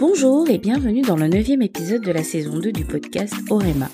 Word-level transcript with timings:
Bonjour 0.00 0.48
et 0.48 0.56
bienvenue 0.56 1.02
dans 1.02 1.18
le 1.18 1.28
neuvième 1.28 1.60
épisode 1.60 2.00
de 2.00 2.10
la 2.10 2.24
saison 2.24 2.58
2 2.58 2.72
du 2.72 2.86
podcast 2.86 3.34
Orema. 3.50 3.90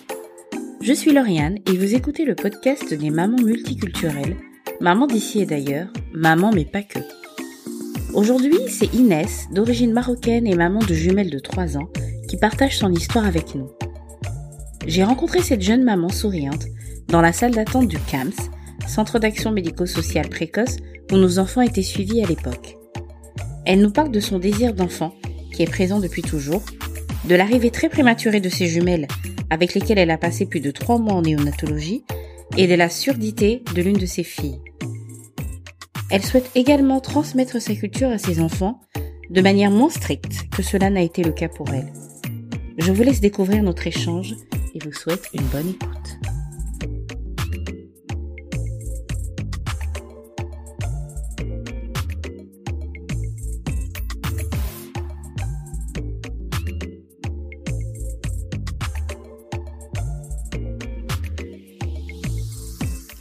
Je 0.80 0.92
suis 0.92 1.12
Lauriane 1.12 1.58
et 1.66 1.76
vous 1.76 1.96
écoutez 1.96 2.24
le 2.24 2.36
podcast 2.36 2.94
des 2.94 3.10
mamans 3.10 3.42
multiculturelles, 3.42 4.36
maman 4.80 5.08
d'ici 5.08 5.40
et 5.40 5.46
d'ailleurs, 5.46 5.88
maman 6.14 6.52
mais 6.54 6.64
pas 6.64 6.84
que. 6.84 7.00
Aujourd'hui, 8.14 8.54
c'est 8.68 8.94
Inès, 8.94 9.48
d'origine 9.50 9.92
marocaine 9.92 10.46
et 10.46 10.54
maman 10.54 10.78
de 10.78 10.94
jumelles 10.94 11.28
de 11.28 11.40
3 11.40 11.76
ans, 11.76 11.88
qui 12.28 12.36
partage 12.36 12.78
son 12.78 12.92
histoire 12.92 13.26
avec 13.26 13.56
nous. 13.56 13.68
J'ai 14.86 15.02
rencontré 15.02 15.42
cette 15.42 15.62
jeune 15.62 15.82
maman 15.82 16.10
souriante 16.10 16.66
dans 17.08 17.20
la 17.20 17.32
salle 17.32 17.56
d'attente 17.56 17.88
du 17.88 17.98
CAMS, 17.98 18.30
Centre 18.86 19.18
d'action 19.18 19.50
médico-social 19.50 20.28
précoce, 20.28 20.76
où 21.10 21.16
nos 21.16 21.40
enfants 21.40 21.62
étaient 21.62 21.82
suivis 21.82 22.22
à 22.22 22.28
l'époque. 22.28 22.76
Elle 23.64 23.80
nous 23.80 23.90
parle 23.90 24.12
de 24.12 24.20
son 24.20 24.38
désir 24.38 24.72
d'enfant, 24.72 25.12
est 25.62 25.70
présent 25.70 26.00
depuis 26.00 26.22
toujours, 26.22 26.62
de 27.24 27.34
l'arrivée 27.34 27.70
très 27.70 27.88
prématurée 27.88 28.40
de 28.40 28.48
ses 28.48 28.66
jumelles, 28.66 29.08
avec 29.50 29.74
lesquelles 29.74 29.98
elle 29.98 30.10
a 30.10 30.18
passé 30.18 30.46
plus 30.46 30.60
de 30.60 30.70
trois 30.70 30.98
mois 30.98 31.14
en 31.14 31.22
néonatologie, 31.22 32.04
et 32.56 32.66
de 32.66 32.74
la 32.74 32.88
surdité 32.88 33.62
de 33.74 33.82
l'une 33.82 33.98
de 33.98 34.06
ses 34.06 34.22
filles. 34.22 34.60
Elle 36.10 36.24
souhaite 36.24 36.50
également 36.54 37.00
transmettre 37.00 37.60
sa 37.60 37.74
culture 37.74 38.10
à 38.10 38.18
ses 38.18 38.40
enfants, 38.40 38.80
de 39.30 39.40
manière 39.40 39.70
moins 39.70 39.90
stricte 39.90 40.48
que 40.50 40.62
cela 40.62 40.88
n'a 40.88 41.02
été 41.02 41.24
le 41.24 41.32
cas 41.32 41.48
pour 41.48 41.68
elle. 41.70 41.92
Je 42.78 42.92
vous 42.92 43.02
laisse 43.02 43.20
découvrir 43.20 43.62
notre 43.62 43.86
échange 43.86 44.36
et 44.74 44.78
vous 44.84 44.92
souhaite 44.92 45.28
une 45.34 45.46
bonne 45.46 45.70
écoute. 45.70 46.35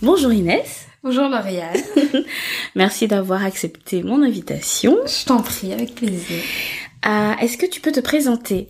Bonjour 0.05 0.31
Inès. 0.31 0.85
Bonjour 1.01 1.27
Lauriane. 1.29 1.81
Merci 2.75 3.07
d'avoir 3.07 3.43
accepté 3.43 4.03
mon 4.03 4.21
invitation. 4.21 4.99
Je 5.07 5.25
t'en 5.25 5.41
prie, 5.41 5.73
avec 5.73 5.95
plaisir. 5.95 6.43
Euh, 7.07 7.31
Est-ce 7.41 7.57
que 7.57 7.65
tu 7.65 7.81
peux 7.81 7.91
te 7.91 8.01
présenter? 8.01 8.69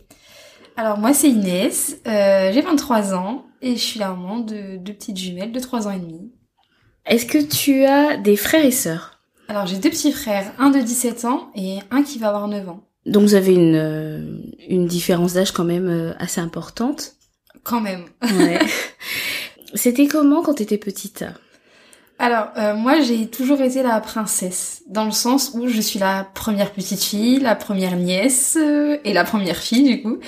Alors 0.78 0.98
moi 0.98 1.14
c'est 1.14 1.28
Inès, 1.28 1.98
euh, 2.08 2.54
j'ai 2.54 2.62
23 2.62 3.14
ans 3.16 3.48
et 3.62 3.74
je 3.76 3.82
suis 3.82 4.00
la 4.00 4.12
maman 4.12 4.40
de 4.40 4.78
deux 4.78 4.94
petites 4.94 5.18
jumelles 5.18 5.52
de 5.52 5.60
3 5.60 5.90
ans 5.90 5.92
et 5.92 6.00
demi. 6.00 6.32
Est-ce 7.06 7.26
que 7.26 7.40
tu 7.40 7.84
as 7.84 8.16
des 8.16 8.38
frères 8.38 8.64
et 8.64 8.72
sœurs? 8.72 9.20
Alors 9.50 9.66
j'ai 9.66 9.76
deux 9.76 9.90
petits 9.90 10.14
frères, 10.14 10.54
un 10.58 10.70
de 10.70 10.80
17 10.80 11.26
ans 11.26 11.52
et 11.54 11.80
un 11.92 12.04
qui 12.04 12.18
va 12.18 12.30
avoir 12.30 12.48
9 12.48 12.70
ans. 12.70 12.88
Donc 13.06 13.24
vous 13.24 13.36
avez 13.36 13.54
une, 13.54 13.76
euh, 13.76 14.38
une 14.70 14.88
différence 14.88 15.34
d'âge 15.34 15.52
quand 15.52 15.66
même 15.66 15.90
euh, 15.90 16.14
assez 16.18 16.40
importante. 16.40 17.16
Quand 17.64 17.82
même. 17.82 18.06
Ouais. 18.22 18.60
C'était 19.76 20.08
comment 20.08 20.42
quand 20.42 20.56
t'étais 20.56 20.78
petite? 20.78 21.26
Alors 22.18 22.48
euh, 22.58 22.76
moi 22.76 23.02
j'ai 23.02 23.28
toujours 23.28 23.62
été 23.62 23.84
la 23.84 24.00
princesse, 24.00 24.84
dans 24.88 25.04
le 25.04 25.12
sens 25.12 25.52
où 25.54 25.68
je 25.68 25.82
suis 25.82 26.00
la 26.00 26.24
première 26.34 26.72
petite 26.72 27.04
fille, 27.04 27.40
la 27.40 27.56
première 27.56 27.98
nièce 27.98 28.58
euh, 28.60 28.98
et 29.04 29.12
la 29.12 29.26
première 29.26 29.58
fille 29.58 29.84
du 29.84 30.02
coup. 30.02 30.20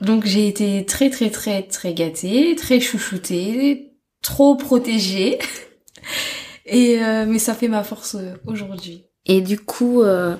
Donc 0.00 0.24
j'ai 0.24 0.48
été 0.48 0.86
très 0.86 1.10
très 1.10 1.28
très 1.30 1.62
très 1.62 1.92
gâtée, 1.92 2.56
très 2.56 2.80
chouchoutée, 2.80 3.92
trop 4.22 4.56
protégée. 4.56 5.38
Et 6.66 7.02
euh, 7.02 7.26
mais 7.28 7.38
ça 7.38 7.54
fait 7.54 7.68
ma 7.68 7.84
force 7.84 8.14
euh, 8.14 8.34
aujourd'hui. 8.46 9.04
Et 9.26 9.40
du 9.40 9.58
coup, 9.58 10.02
euh, 10.02 10.36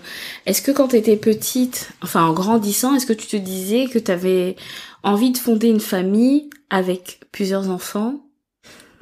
est-ce 0.47 0.61
que 0.61 0.71
quand 0.71 0.89
t'étais 0.89 1.17
petite, 1.17 1.91
enfin 2.03 2.25
en 2.25 2.33
grandissant, 2.33 2.95
est-ce 2.95 3.07
que 3.07 3.13
tu 3.13 3.27
te 3.27 3.37
disais 3.37 3.87
que 3.87 3.99
t'avais 3.99 4.57
envie 5.03 5.31
de 5.31 5.39
fonder 5.39 5.69
une 5.69 5.81
famille 5.81 6.51
avec 6.71 7.21
plusieurs 7.33 7.71
enfants? 7.71 8.24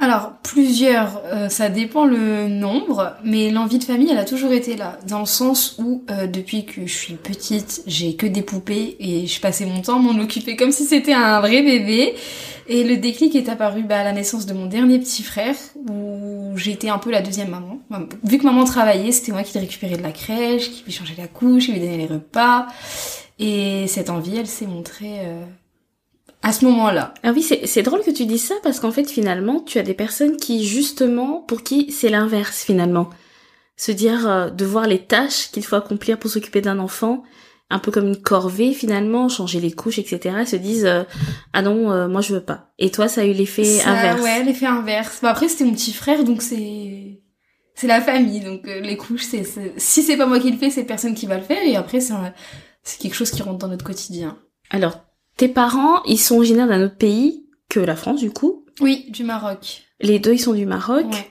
Alors, 0.03 0.33
plusieurs, 0.43 1.23
euh, 1.27 1.49
ça 1.49 1.69
dépend 1.69 2.05
le 2.05 2.49
nombre, 2.49 3.15
mais 3.23 3.51
l'envie 3.51 3.79
de 3.79 3.85
famille, 3.85 4.09
elle 4.11 4.19
a 4.19 4.25
toujours 4.25 4.51
été 4.51 4.75
là, 4.75 4.99
dans 5.07 5.21
le 5.21 5.27
sens 5.27 5.77
où, 5.79 6.03
euh, 6.11 6.27
depuis 6.27 6.65
que 6.65 6.89
je 6.89 6.93
suis 6.93 7.15
petite, 7.15 7.85
j'ai 7.87 8.17
que 8.17 8.27
des 8.27 8.43
poupées 8.43 8.97
et 8.99 9.29
je 9.29 9.41
passais 9.41 9.65
mon 9.65 9.81
temps 9.81 10.01
m'en 10.01 10.21
occuper 10.21 10.57
comme 10.57 10.73
si 10.73 10.87
c'était 10.87 11.13
un 11.13 11.39
vrai 11.39 11.63
bébé. 11.63 12.17
Et 12.67 12.83
le 12.83 12.97
déclic 12.97 13.37
est 13.37 13.49
apparu 13.49 13.85
bah, 13.85 14.01
à 14.01 14.03
la 14.03 14.11
naissance 14.11 14.45
de 14.45 14.53
mon 14.55 14.67
dernier 14.67 14.99
petit 14.99 15.23
frère, 15.23 15.55
où 15.89 16.51
j'étais 16.57 16.89
un 16.89 16.99
peu 16.99 17.13
la 17.13 17.23
deuxième 17.23 17.51
maman. 17.51 17.79
Vu 18.25 18.39
que 18.39 18.45
maman 18.45 18.65
travaillait, 18.65 19.13
c'était 19.13 19.31
moi 19.31 19.45
qui 19.45 19.55
le 19.55 19.61
récupérais 19.61 19.99
de 19.99 20.03
la 20.03 20.11
crèche, 20.11 20.69
qui 20.69 20.83
lui 20.85 20.91
changeait 20.91 21.15
la 21.17 21.29
couche, 21.29 21.67
qui 21.67 21.73
lui 21.75 21.79
donnait 21.79 21.99
les 21.99 22.07
repas. 22.07 22.67
Et 23.39 23.87
cette 23.87 24.11
envie, 24.11 24.37
elle 24.37 24.49
s'est 24.49 24.67
montrée 24.67 25.21
euh, 25.21 25.45
à 26.43 26.53
ce 26.53 26.65
moment-là. 26.65 27.15
Ah 27.23 27.33
oui, 27.35 27.43
c'est 27.43 27.83
drôle 27.83 28.03
que 28.03 28.11
tu 28.11 28.27
dises 28.27 28.45
ça 28.49 28.55
parce 28.63 28.81
qu'en 28.81 28.91
fait 28.93 29.09
finalement, 29.11 29.61
tu 29.61 29.79
as 29.79 29.83
des 29.83 29.95
personnes 29.95 30.37
qui 30.37 30.65
justement, 30.67 31.41
pour 31.41 31.63
qui 31.63 31.91
c'est 31.93 32.09
l'inverse 32.09 32.63
finalement. 32.65 33.11
Se 33.77 33.93
dire 33.93 34.29
euh, 34.29 34.51
de 34.51 34.65
voir 34.65 34.87
les 34.87 35.05
tâches 35.05 35.51
qu'il 35.51 35.65
faut 35.65 35.77
accomplir 35.77 36.19
pour 36.19 36.31
s'occuper 36.31 36.61
d'un 36.61 36.79
enfant, 36.79 37.23
un 37.71 37.79
peu 37.79 37.91
comme 37.91 38.07
une 38.09 38.21
corvée 38.21 38.73
finalement, 38.75 39.29
changer 39.29 39.59
les 39.61 39.73
couches, 39.73 39.99
etc. 39.99 40.45
Se 40.47 40.57
disent 40.57 40.85
euh, 40.85 41.05
ah 41.53 41.63
non, 41.63 41.91
euh, 41.91 42.07
moi 42.09 42.21
je 42.21 42.35
veux 42.35 42.45
pas. 42.45 42.73
Et 42.79 42.91
toi, 42.91 43.09
ça 43.09 43.23
a 43.23 43.25
eu 43.25 43.33
l'effet 43.33 43.81
inverse. 43.83 44.21
Ouais, 44.23 44.43
l'effet 44.45 44.67
inverse. 44.67 45.21
Bah, 45.23 45.31
après, 45.31 45.49
c'était 45.49 45.65
mon 45.65 45.73
petit 45.73 45.93
frère, 45.93 46.23
donc 46.25 46.43
c'est 46.43 47.21
c'est 47.75 47.87
la 47.87 48.01
famille. 48.03 48.41
Donc 48.41 48.69
euh, 48.69 48.81
les 48.81 48.97
couches, 48.97 49.25
c'est 49.25 49.45
c'est- 49.45 49.73
si 49.79 50.03
c'est 50.03 50.17
pas 50.19 50.27
moi 50.27 50.39
qui 50.39 50.51
le 50.51 50.59
fais, 50.59 50.71
c'est 50.71 50.85
personne 50.85 51.15
qui 51.15 51.27
va 51.27 51.39
le 51.39 51.43
faire. 51.45 51.63
Et 51.65 51.77
après, 51.77 52.01
c'est 52.01 52.13
un- 52.13 52.35
c'est 52.83 53.01
quelque 53.01 53.15
chose 53.15 53.31
qui 53.31 53.43
rentre 53.43 53.59
dans 53.59 53.69
notre 53.69 53.85
quotidien. 53.85 54.39
Alors, 54.71 54.99
tes 55.37 55.49
parents, 55.49 56.03
ils 56.05 56.19
sont 56.19 56.37
originaires 56.37 56.69
d'un 56.69 56.85
autre 56.85 56.97
pays 56.97 57.47
que 57.69 57.81
la 57.81 57.97
France 57.97 58.21
du 58.21 58.31
coup? 58.31 58.65
Oui, 58.81 59.07
du 59.11 59.25
Maroc. 59.25 59.83
Les 60.01 60.19
deux, 60.19 60.35
ils 60.35 60.41
sont 60.41 60.55
du 60.55 60.67
Maroc. 60.67 61.07
Ouais. 61.07 61.31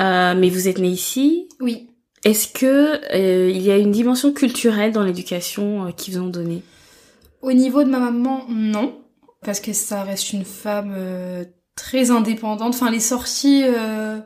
Euh, 0.00 0.34
mais 0.36 0.48
vous 0.50 0.68
êtes 0.68 0.78
nés 0.78 0.88
ici? 0.88 1.48
Oui. 1.60 1.90
Est-ce 2.24 2.48
que 2.48 3.00
euh, 3.14 3.50
il 3.50 3.62
y 3.62 3.70
a 3.70 3.76
une 3.76 3.92
dimension 3.92 4.32
culturelle 4.32 4.92
dans 4.92 5.02
l'éducation 5.02 5.86
euh, 5.86 5.90
qu'ils 5.92 6.14
vous 6.14 6.24
ont 6.24 6.28
donnée? 6.28 6.62
Au 7.42 7.52
niveau 7.52 7.84
de 7.84 7.88
ma 7.88 8.00
maman, 8.00 8.44
non, 8.48 9.00
parce 9.44 9.60
que 9.60 9.72
ça 9.72 10.02
reste 10.02 10.32
une 10.32 10.44
femme 10.44 10.92
euh, 10.96 11.44
très 11.76 12.10
indépendante. 12.10 12.74
Enfin, 12.74 12.88
elle 12.88 12.94
est 12.94 13.00
sortie, 13.00 13.62
euh, 13.64 14.18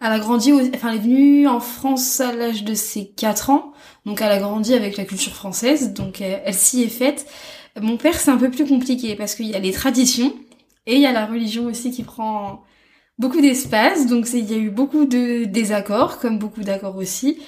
elle 0.00 0.12
a 0.12 0.18
grandi, 0.18 0.52
enfin, 0.52 0.90
elle 0.90 0.96
est 0.96 1.00
venue 1.00 1.48
en 1.48 1.60
France 1.60 2.20
à 2.20 2.32
l'âge 2.32 2.64
de 2.64 2.74
ses 2.74 3.08
4 3.08 3.50
ans, 3.50 3.72
donc 4.06 4.20
elle 4.20 4.30
a 4.30 4.38
grandi 4.38 4.74
avec 4.74 4.96
la 4.96 5.04
culture 5.04 5.32
française, 5.34 5.92
donc 5.92 6.20
elle, 6.20 6.40
elle 6.44 6.54
s'y 6.54 6.82
est 6.82 6.88
faite. 6.88 7.26
Mon 7.80 7.96
père, 7.96 8.14
c'est 8.14 8.30
un 8.30 8.36
peu 8.36 8.50
plus 8.50 8.66
compliqué 8.66 9.14
parce 9.16 9.34
qu'il 9.34 9.46
y 9.46 9.54
a 9.54 9.58
les 9.58 9.72
traditions 9.72 10.32
et 10.86 10.94
il 10.96 11.00
y 11.00 11.06
a 11.06 11.12
la 11.12 11.26
religion 11.26 11.66
aussi 11.66 11.90
qui 11.90 12.02
prend 12.02 12.64
beaucoup 13.18 13.40
d'espace, 13.40 14.06
donc 14.06 14.28
il 14.32 14.50
y 14.50 14.54
a 14.54 14.58
eu 14.58 14.70
beaucoup 14.70 15.04
de 15.04 15.44
désaccords, 15.44 16.18
comme 16.18 16.38
beaucoup 16.38 16.62
d'accords 16.62 16.96
aussi. 16.96 17.38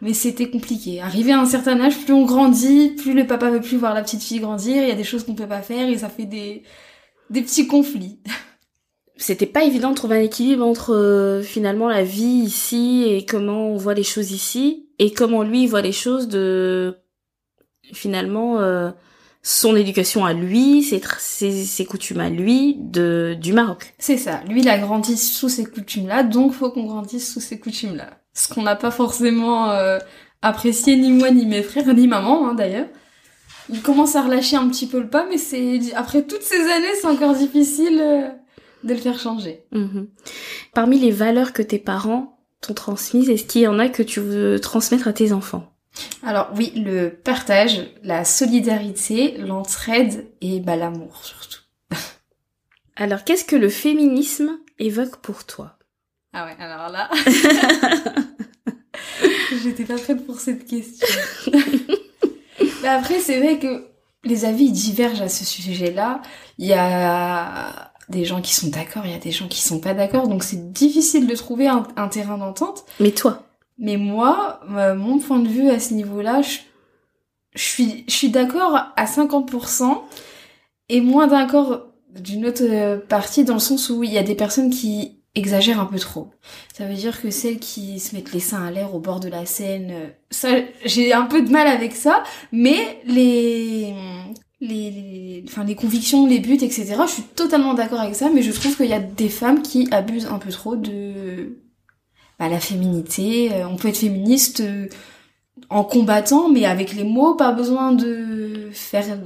Mais 0.00 0.14
c'était 0.14 0.50
compliqué. 0.50 1.00
Arrivé 1.00 1.30
à 1.30 1.38
un 1.38 1.46
certain 1.46 1.80
âge, 1.80 1.96
plus 1.96 2.12
on 2.12 2.24
grandit, 2.24 2.90
plus 2.96 3.14
le 3.14 3.24
papa 3.24 3.50
veut 3.50 3.60
plus 3.60 3.76
voir 3.76 3.94
la 3.94 4.02
petite 4.02 4.22
fille 4.22 4.40
grandir, 4.40 4.82
il 4.82 4.88
y 4.88 4.92
a 4.92 4.96
des 4.96 5.04
choses 5.04 5.24
qu'on 5.24 5.36
peut 5.36 5.46
pas 5.46 5.62
faire 5.62 5.88
et 5.88 5.98
ça 5.98 6.08
fait 6.08 6.24
des, 6.24 6.64
des 7.30 7.42
petits 7.42 7.68
conflits. 7.68 8.18
C'était 9.22 9.46
pas 9.46 9.62
évident 9.62 9.90
de 9.90 9.94
trouver 9.94 10.16
un 10.16 10.22
équilibre 10.22 10.66
entre 10.66 10.92
euh, 10.94 11.42
finalement 11.42 11.88
la 11.88 12.02
vie 12.02 12.42
ici 12.44 13.04
et 13.06 13.24
comment 13.24 13.68
on 13.68 13.76
voit 13.76 13.94
les 13.94 14.02
choses 14.02 14.32
ici 14.32 14.88
et 14.98 15.12
comment 15.12 15.44
lui 15.44 15.68
voit 15.68 15.80
les 15.80 15.92
choses 15.92 16.26
de 16.26 16.96
finalement 17.92 18.58
euh, 18.58 18.90
son 19.42 19.76
éducation 19.76 20.24
à 20.24 20.32
lui, 20.32 20.82
ses, 20.82 21.00
ses, 21.18 21.64
ses 21.64 21.84
coutumes 21.84 22.18
à 22.18 22.30
lui 22.30 22.74
de 22.80 23.36
du 23.40 23.52
Maroc. 23.52 23.94
C'est 24.00 24.16
ça. 24.16 24.40
Lui, 24.48 24.62
il 24.62 24.68
a 24.68 24.78
grandi 24.78 25.16
sous 25.16 25.48
ces 25.48 25.66
coutumes-là, 25.66 26.24
donc 26.24 26.52
faut 26.52 26.72
qu'on 26.72 26.86
grandisse 26.86 27.32
sous 27.32 27.40
ces 27.40 27.60
coutumes-là. 27.60 28.10
Ce 28.34 28.52
qu'on 28.52 28.62
n'a 28.62 28.74
pas 28.74 28.90
forcément 28.90 29.70
euh, 29.70 29.98
apprécié, 30.42 30.96
ni 30.96 31.12
moi, 31.12 31.30
ni 31.30 31.46
mes 31.46 31.62
frères, 31.62 31.94
ni 31.94 32.08
maman, 32.08 32.48
hein, 32.48 32.54
d'ailleurs. 32.54 32.88
Il 33.68 33.82
commence 33.82 34.16
à 34.16 34.22
relâcher 34.22 34.56
un 34.56 34.68
petit 34.68 34.88
peu 34.88 34.98
le 34.98 35.08
pas, 35.08 35.26
mais 35.28 35.38
c'est 35.38 35.78
après 35.94 36.22
toutes 36.22 36.42
ces 36.42 36.60
années, 36.60 36.94
c'est 37.00 37.06
encore 37.06 37.34
difficile 37.34 38.00
euh, 38.00 38.28
de 38.84 38.94
le 38.94 39.00
faire 39.00 39.18
changer. 39.18 39.64
Mhm. 39.72 40.08
Parmi 40.74 40.98
les 40.98 41.10
valeurs 41.10 41.52
que 41.52 41.62
tes 41.62 41.78
parents 41.78 42.38
t'ont 42.60 42.74
transmises, 42.74 43.30
est-ce 43.30 43.44
qu'il 43.44 43.62
y 43.62 43.66
en 43.66 43.78
a 43.78 43.88
que 43.88 44.02
tu 44.02 44.20
veux 44.20 44.60
transmettre 44.60 45.08
à 45.08 45.12
tes 45.12 45.32
enfants? 45.32 45.72
Alors 46.22 46.50
oui, 46.56 46.72
le 46.76 47.10
partage, 47.10 47.90
la 48.02 48.24
solidarité, 48.24 49.36
l'entraide 49.38 50.26
et 50.40 50.60
bah, 50.60 50.76
l'amour 50.76 51.24
surtout. 51.24 51.60
Alors, 52.96 53.24
qu'est-ce 53.24 53.44
que 53.44 53.56
le 53.56 53.68
féminisme 53.68 54.58
évoque 54.78 55.16
pour 55.18 55.44
toi? 55.44 55.78
Ah 56.32 56.46
ouais, 56.46 56.56
alors 56.58 56.88
là... 56.88 57.10
J'étais 59.62 59.84
pas 59.84 59.98
prête 59.98 60.24
pour 60.24 60.40
cette 60.40 60.66
question. 60.66 61.06
Mais 62.82 62.88
après, 62.88 63.20
c'est 63.20 63.38
vrai 63.38 63.58
que 63.58 63.86
les 64.24 64.46
avis 64.46 64.72
divergent 64.72 65.20
à 65.20 65.28
ce 65.28 65.44
sujet-là. 65.44 66.22
Il 66.58 66.66
y 66.66 66.72
a 66.72 67.91
des 68.12 68.24
gens 68.24 68.40
qui 68.40 68.54
sont 68.54 68.68
d'accord, 68.68 69.04
il 69.04 69.10
y 69.10 69.14
a 69.14 69.18
des 69.18 69.32
gens 69.32 69.48
qui 69.48 69.60
sont 69.60 69.80
pas 69.80 69.94
d'accord, 69.94 70.28
donc 70.28 70.44
c'est 70.44 70.72
difficile 70.72 71.26
de 71.26 71.34
trouver 71.34 71.66
un, 71.66 71.86
un 71.96 72.08
terrain 72.08 72.38
d'entente. 72.38 72.84
Mais 73.00 73.10
toi 73.10 73.42
Mais 73.78 73.96
moi, 73.96 74.60
euh, 74.70 74.94
mon 74.94 75.18
point 75.18 75.40
de 75.40 75.48
vue 75.48 75.70
à 75.70 75.80
ce 75.80 75.94
niveau-là, 75.94 76.42
je, 76.42 76.58
je 77.54 77.62
suis, 77.62 78.04
je 78.06 78.12
suis 78.12 78.30
d'accord 78.30 78.76
à 78.96 79.04
50% 79.04 80.00
et 80.88 81.00
moins 81.00 81.26
d'accord 81.26 81.86
d'une 82.14 82.46
autre 82.46 82.62
euh, 82.62 82.98
partie 82.98 83.44
dans 83.44 83.54
le 83.54 83.60
sens 83.60 83.90
où 83.90 84.04
il 84.04 84.12
y 84.12 84.18
a 84.18 84.22
des 84.22 84.34
personnes 84.34 84.70
qui 84.70 85.18
exagèrent 85.34 85.80
un 85.80 85.86
peu 85.86 85.98
trop. 85.98 86.30
Ça 86.76 86.86
veut 86.86 86.94
dire 86.94 87.20
que 87.20 87.30
celles 87.30 87.58
qui 87.58 87.98
se 87.98 88.14
mettent 88.14 88.32
les 88.32 88.40
seins 88.40 88.66
à 88.66 88.70
l'air 88.70 88.94
au 88.94 89.00
bord 89.00 89.20
de 89.20 89.28
la 89.28 89.46
Seine, 89.46 89.90
euh, 89.90 90.08
ça, 90.30 90.48
j'ai 90.84 91.12
un 91.12 91.24
peu 91.24 91.42
de 91.42 91.50
mal 91.50 91.66
avec 91.66 91.94
ça, 91.94 92.22
mais 92.52 93.00
les, 93.06 93.94
les, 94.60 94.90
les, 95.42 95.48
enfin, 95.48 95.64
les 95.64 95.74
convictions, 95.74 96.26
les 96.26 96.40
buts, 96.40 96.54
etc., 96.54 96.96
je 97.06 97.12
suis 97.12 97.22
totalement 97.22 97.74
d'accord 97.74 98.00
avec 98.00 98.14
ça, 98.14 98.30
mais 98.30 98.42
je 98.42 98.52
trouve 98.52 98.76
qu'il 98.76 98.86
y 98.86 98.94
a 98.94 99.00
des 99.00 99.28
femmes 99.28 99.62
qui 99.62 99.88
abusent 99.90 100.26
un 100.26 100.38
peu 100.38 100.50
trop 100.50 100.76
de 100.76 101.58
bah, 102.38 102.48
la 102.48 102.60
féminité. 102.60 103.52
Euh, 103.52 103.68
on 103.68 103.76
peut 103.76 103.88
être 103.88 103.98
féministe 103.98 104.62
en 105.68 105.84
combattant, 105.84 106.48
mais 106.48 106.64
avec 106.64 106.94
les 106.94 107.04
mots, 107.04 107.34
pas 107.34 107.52
besoin 107.52 107.92
de 107.92 108.70
faire 108.72 109.18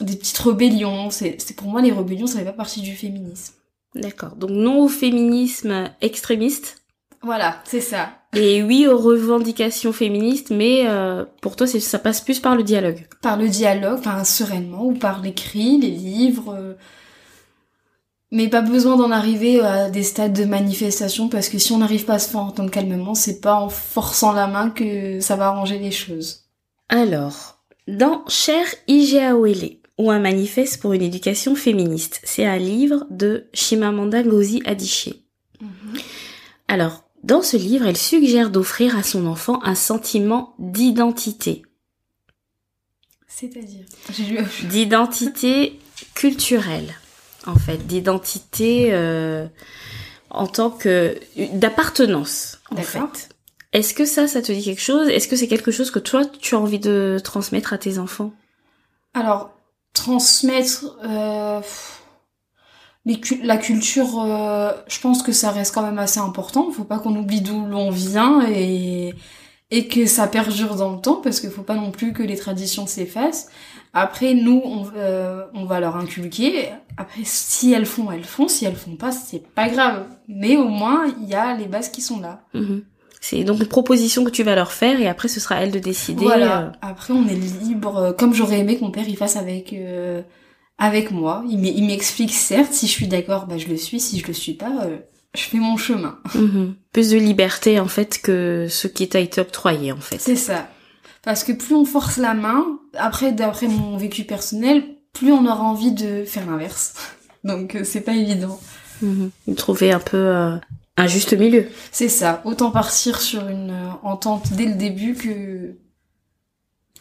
des 0.00 0.16
petites 0.16 0.38
rébellions. 0.38 1.10
C'est, 1.10 1.54
pour 1.56 1.68
moi, 1.68 1.82
les 1.82 1.92
rébellions, 1.92 2.26
ça 2.26 2.38
fait 2.38 2.44
pas 2.44 2.52
partie 2.52 2.80
du 2.80 2.94
féminisme. 2.94 3.54
D'accord. 3.94 4.36
Donc 4.36 4.50
non 4.50 4.82
au 4.82 4.88
féminisme 4.88 5.90
extrémiste. 6.00 6.82
Voilà, 7.22 7.60
c'est 7.64 7.80
ça. 7.80 8.17
Et 8.34 8.62
oui 8.62 8.86
aux 8.86 8.98
revendications 8.98 9.92
féministes, 9.92 10.50
mais 10.50 10.84
euh, 10.86 11.24
pour 11.40 11.56
toi, 11.56 11.66
ça 11.66 11.98
passe 11.98 12.20
plus 12.20 12.40
par 12.40 12.56
le 12.56 12.62
dialogue. 12.62 13.06
Par 13.22 13.38
le 13.38 13.48
dialogue, 13.48 13.98
enfin 14.00 14.22
sereinement, 14.24 14.84
ou 14.84 14.92
par 14.92 15.22
l'écrit, 15.22 15.78
les 15.78 15.90
livres. 15.90 16.54
Euh, 16.54 16.74
mais 18.30 18.48
pas 18.48 18.60
besoin 18.60 18.96
d'en 18.96 19.10
arriver 19.10 19.60
à 19.60 19.88
des 19.88 20.02
stades 20.02 20.34
de 20.34 20.44
manifestation 20.44 21.30
parce 21.30 21.48
que 21.48 21.58
si 21.58 21.72
on 21.72 21.78
n'arrive 21.78 22.04
pas 22.04 22.14
à 22.14 22.18
se 22.18 22.28
faire 22.28 22.40
entendre 22.40 22.70
calmement, 22.70 23.14
c'est 23.14 23.40
pas 23.40 23.54
en 23.54 23.70
forçant 23.70 24.32
la 24.32 24.46
main 24.46 24.68
que 24.68 25.20
ça 25.20 25.36
va 25.36 25.46
arranger 25.46 25.78
les 25.78 25.90
choses. 25.90 26.44
Alors, 26.90 27.62
dans 27.86 28.24
Cher 28.28 28.66
Igeawele, 28.86 29.78
ou 29.98 30.10
un 30.10 30.20
manifeste 30.20 30.80
pour 30.80 30.92
une 30.92 31.02
éducation 31.02 31.54
féministe, 31.54 32.20
c'est 32.22 32.46
un 32.46 32.58
livre 32.58 33.06
de 33.10 33.48
Chimamanda 33.52 34.22
Ngozi 34.22 34.62
Adichie. 34.64 35.24
Mhm. 35.60 35.98
Alors, 36.68 37.07
dans 37.22 37.42
ce 37.42 37.56
livre, 37.56 37.86
elle 37.86 37.96
suggère 37.96 38.50
d'offrir 38.50 38.96
à 38.96 39.02
son 39.02 39.26
enfant 39.26 39.62
un 39.64 39.74
sentiment 39.74 40.54
d'identité. 40.58 41.62
C'est-à-dire? 43.26 43.84
D'identité 44.68 45.78
culturelle 46.14 46.94
en 47.46 47.56
fait, 47.56 47.86
d'identité 47.86 48.88
euh, 48.92 49.46
en 50.30 50.46
tant 50.46 50.70
que 50.70 51.18
d'appartenance 51.54 52.60
en 52.70 52.76
fait. 52.76 53.28
Est-ce 53.72 53.92
que 53.94 54.04
ça, 54.04 54.26
ça 54.26 54.40
te 54.40 54.50
dit 54.50 54.64
quelque 54.64 54.80
chose? 54.80 55.08
Est-ce 55.08 55.28
que 55.28 55.36
c'est 55.36 55.48
quelque 55.48 55.70
chose 55.70 55.90
que 55.90 55.98
toi, 55.98 56.24
tu 56.24 56.54
as 56.54 56.58
envie 56.58 56.78
de 56.78 57.20
transmettre 57.22 57.72
à 57.72 57.78
tes 57.78 57.98
enfants? 57.98 58.32
Alors, 59.12 59.50
transmettre 59.92 60.96
euh, 61.04 61.60
la 63.42 63.56
culture, 63.56 64.20
euh, 64.20 64.72
je 64.88 65.00
pense 65.00 65.22
que 65.22 65.32
ça 65.32 65.50
reste 65.50 65.74
quand 65.74 65.82
même 65.82 65.98
assez 65.98 66.20
important. 66.20 66.66
Il 66.70 66.74
faut 66.74 66.84
pas 66.84 66.98
qu'on 66.98 67.16
oublie 67.16 67.40
d'où 67.40 67.64
l'on 67.66 67.90
vient 67.90 68.46
et 68.48 69.14
et 69.70 69.86
que 69.86 70.06
ça 70.06 70.26
perdure 70.26 70.76
dans 70.76 70.92
le 70.94 71.00
temps 71.00 71.16
parce 71.16 71.40
qu'il 71.40 71.50
faut 71.50 71.62
pas 71.62 71.74
non 71.74 71.90
plus 71.90 72.12
que 72.12 72.22
les 72.22 72.36
traditions 72.36 72.86
s'effacent. 72.86 73.48
Après, 73.92 74.34
nous, 74.34 74.62
on, 74.64 74.86
euh, 74.96 75.44
on 75.54 75.64
va 75.64 75.80
leur 75.80 75.96
inculquer. 75.96 76.70
Après, 76.96 77.20
si 77.24 77.72
elles 77.72 77.86
font, 77.86 78.10
elles 78.10 78.24
font. 78.24 78.48
Si 78.48 78.64
elles 78.64 78.76
font 78.76 78.96
pas, 78.96 79.12
c'est 79.12 79.46
pas 79.46 79.68
grave. 79.68 80.06
Mais 80.26 80.56
au 80.56 80.68
moins, 80.68 81.06
il 81.20 81.28
y 81.28 81.34
a 81.34 81.54
les 81.54 81.66
bases 81.66 81.90
qui 81.90 82.00
sont 82.00 82.20
là. 82.20 82.42
Mhm. 82.54 82.82
C'est 83.20 83.42
donc 83.44 83.60
une 83.60 83.66
proposition 83.66 84.24
que 84.24 84.30
tu 84.30 84.42
vas 84.42 84.54
leur 84.54 84.70
faire 84.70 85.00
et 85.00 85.08
après 85.08 85.26
ce 85.26 85.40
sera 85.40 85.56
à 85.56 85.60
elles 85.62 85.72
de 85.72 85.80
décider. 85.80 86.24
Voilà. 86.24 86.60
Euh. 86.60 86.70
Après 86.82 87.12
on 87.12 87.26
est 87.26 87.34
libre, 87.34 87.96
euh, 87.96 88.12
comme 88.12 88.32
j'aurais 88.32 88.60
aimé 88.60 88.78
que 88.78 88.84
mon 88.84 88.92
père 88.92 89.08
il 89.08 89.16
fasse 89.16 89.34
avec 89.34 89.74
avec 90.78 91.10
moi. 91.10 91.44
Il 91.48 91.86
m'explique 91.86 92.32
certes 92.32 92.72
si 92.72 92.86
je 92.86 92.92
suis 92.92 93.08
d'accord, 93.08 93.46
bah 93.46 93.58
je 93.58 93.66
le 93.66 93.76
suis. 93.76 94.00
Si 94.00 94.20
je 94.20 94.26
le 94.26 94.32
suis 94.32 94.54
pas, 94.54 94.88
je 95.34 95.42
fais 95.42 95.58
mon 95.58 95.76
chemin. 95.76 96.18
Mhm. 96.34 96.74
Plus 96.92 97.10
de 97.10 97.18
liberté 97.18 97.78
en 97.80 97.88
fait 97.88 98.20
que 98.20 98.66
ce 98.68 98.88
qui 98.88 99.08
t'a 99.08 99.20
été 99.20 99.40
octroyé 99.40 99.92
en 99.92 100.00
fait. 100.00 100.18
C'est 100.20 100.36
ça. 100.36 100.68
Parce 101.22 101.44
que 101.44 101.52
plus 101.52 101.74
on 101.74 101.84
force 101.84 102.16
la 102.16 102.34
main, 102.34 102.64
après 102.94 103.32
d'après 103.32 103.68
mon 103.68 103.96
vécu 103.96 104.24
personnel, 104.24 104.84
plus 105.12 105.32
on 105.32 105.44
aura 105.46 105.62
envie 105.62 105.92
de 105.92 106.24
faire 106.24 106.46
l'inverse. 106.46 106.94
Donc 107.44 107.74
euh, 107.74 107.84
c'est 107.84 108.00
pas 108.00 108.14
évident. 108.14 108.58
Mhm. 109.02 109.30
Trouver 109.56 109.92
un 109.92 110.00
peu 110.00 110.16
euh, 110.16 110.56
un 110.96 111.06
juste 111.06 111.32
milieu. 111.34 111.66
C'est 111.92 112.08
ça. 112.08 112.42
Autant 112.44 112.70
partir 112.70 113.20
sur 113.20 113.48
une 113.48 113.70
euh, 113.70 113.90
entente 114.02 114.52
dès 114.52 114.66
le 114.66 114.74
début 114.74 115.14
que 115.14 115.74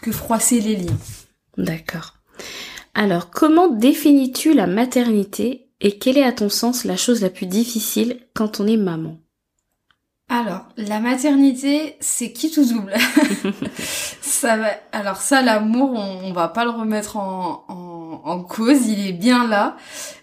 que 0.01 0.12
froisser 0.12 0.62
les 0.62 0.75
liens. 0.75 0.97
D'accord. 1.57 2.13
Alors, 2.99 3.29
comment 3.29 3.67
définis-tu 3.67 4.55
la 4.55 4.65
maternité 4.65 5.69
et 5.81 5.99
quelle 5.99 6.17
est 6.17 6.23
à 6.23 6.31
ton 6.31 6.49
sens 6.49 6.83
la 6.83 6.97
chose 6.97 7.21
la 7.21 7.29
plus 7.29 7.45
difficile 7.45 8.21
quand 8.33 8.59
on 8.59 8.65
est 8.65 8.75
maman? 8.75 9.17
Alors, 10.29 10.65
la 10.77 10.99
maternité, 10.99 11.95
c'est 11.99 12.33
qui 12.33 12.49
tout 12.49 12.65
double? 12.65 12.95
ça 14.21 14.57
va. 14.57 14.69
Alors 14.94 15.17
ça, 15.17 15.44
l'amour, 15.44 15.91
on, 15.94 16.33
va 16.33 16.47
pas 16.47 16.65
le 16.65 16.71
remettre 16.71 17.17
en, 17.17 17.65
en, 18.25 18.41
cause. 18.41 18.88
Il 18.88 19.07
est 19.07 19.13
bien 19.13 19.47
là, 19.47 19.77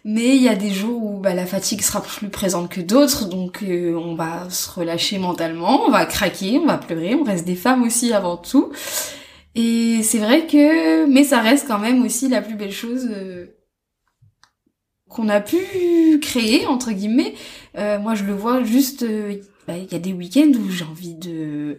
mais 0.05 0.35
il 0.35 0.43
y 0.43 0.49
a 0.49 0.57
des 0.57 0.71
jours 0.71 1.01
où 1.01 1.21
bah, 1.21 1.33
la 1.33 1.47
fatigue 1.47 1.81
sera 1.81 2.03
plus 2.03 2.29
présente 2.29 2.69
que 2.71 2.81
d'autres, 2.81 3.27
donc 3.27 3.63
euh, 3.63 3.95
on 3.95 4.17
va 4.17 4.51
se 4.51 4.69
relâcher 4.69 5.19
mentalement, 5.21 5.85
on 5.87 5.93
va 5.93 6.07
craquer, 6.07 6.59
on 6.59 6.67
va 6.67 6.79
pleurer. 6.79 7.15
On 7.15 7.23
reste 7.23 7.47
des 7.47 7.55
femmes 7.55 7.85
aussi 7.85 8.13
avant 8.13 8.37
tout. 8.37 8.73
Et 9.55 10.03
c'est 10.03 10.19
vrai 10.19 10.47
que, 10.47 11.07
mais 11.07 11.25
ça 11.25 11.41
reste 11.41 11.67
quand 11.69 11.79
même 11.79 12.03
aussi 12.03 12.29
la 12.29 12.43
plus 12.43 12.55
belle 12.55 12.73
chose. 12.73 13.09
Euh, 13.11 13.47
qu'on 15.09 15.29
a 15.29 15.41
pu 15.41 16.19
créer 16.21 16.67
entre 16.67 16.91
guillemets 16.91 17.35
euh, 17.79 18.01
moi 18.01 18.17
je 18.17 18.25
le 18.25 18.33
vois 18.33 18.65
juste 18.65 19.07
bah, 19.69 19.77
il 19.77 19.93
y 19.93 19.95
a 19.95 20.01
des 20.01 20.13
week-ends 20.13 20.51
où 20.59 20.71
j'ai 20.71 20.85
envie 20.85 21.15
de 21.15 21.79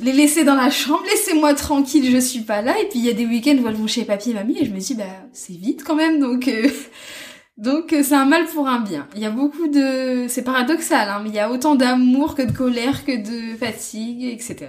les 0.00 0.12
laisser 0.12 0.44
dans 0.44 0.54
la 0.54 0.70
chambre, 0.70 1.02
laissez-moi 1.10 1.54
tranquille, 1.54 2.10
je 2.10 2.18
suis 2.18 2.40
pas 2.40 2.62
là. 2.62 2.78
Et 2.80 2.88
puis 2.88 2.98
il 2.98 3.04
y 3.04 3.10
a 3.10 3.12
des 3.12 3.26
week-ends 3.26 3.56
où 3.62 3.68
elles 3.68 3.74
vont 3.74 3.86
chez 3.86 4.04
papy 4.04 4.30
et 4.30 4.34
mamie 4.34 4.58
et 4.58 4.64
je 4.64 4.72
me 4.72 4.78
dis 4.78 4.94
bah 4.94 5.04
c'est 5.32 5.52
vite 5.52 5.84
quand 5.84 5.94
même, 5.94 6.20
donc 6.20 6.48
euh, 6.48 6.68
donc 7.56 7.92
euh, 7.92 8.02
c'est 8.02 8.14
un 8.14 8.24
mal 8.24 8.46
pour 8.46 8.68
un 8.68 8.80
bien. 8.80 9.08
Il 9.14 9.22
y 9.22 9.26
a 9.26 9.30
beaucoup 9.30 9.68
de, 9.68 10.26
c'est 10.28 10.42
paradoxal, 10.42 11.08
hein, 11.08 11.20
mais 11.22 11.30
il 11.30 11.34
y 11.34 11.40
a 11.40 11.50
autant 11.50 11.74
d'amour 11.74 12.34
que 12.34 12.42
de 12.42 12.52
colère 12.52 13.04
que 13.04 13.16
de 13.16 13.56
fatigue, 13.56 14.24
etc. 14.24 14.68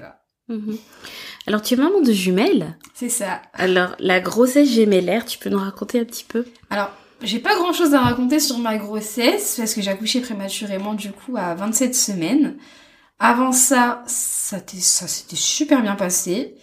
Alors 1.48 1.62
tu 1.62 1.75
es 1.75 1.78
maman 1.78 2.02
de 2.02 2.12
jumelles? 2.12 2.78
C'est 2.94 3.10
ça. 3.10 3.42
Alors 3.54 3.96
la 4.00 4.20
grossesse 4.20 4.70
gémellaire, 4.70 5.25
tu 5.25 5.38
peux 5.38 5.50
nous 5.50 5.60
raconter 5.60 6.00
un 6.00 6.06
petit 6.06 6.24
peu? 6.24 6.46
Alors 6.70 6.92
j'ai 7.22 7.40
pas 7.40 7.56
grand 7.56 7.74
chose 7.74 7.94
à 7.94 8.02
raconter 8.02 8.40
sur 8.40 8.58
ma 8.58 8.78
grossesse 8.78 9.56
parce 9.58 9.74
que 9.74 9.82
j'ai 9.82 9.92
accouché 9.92 10.22
prématurément 10.22 10.94
du 10.94 11.12
coup 11.12 11.36
à 11.38 11.56
27 11.56 11.96
semaines. 11.96 12.56
Avant 13.20 13.52
ça, 13.52 14.04
ça, 14.08 14.58
ça 14.68 15.08
s'était 15.08 15.36
super 15.36 15.82
bien 15.82 15.96
passé. 15.96 16.56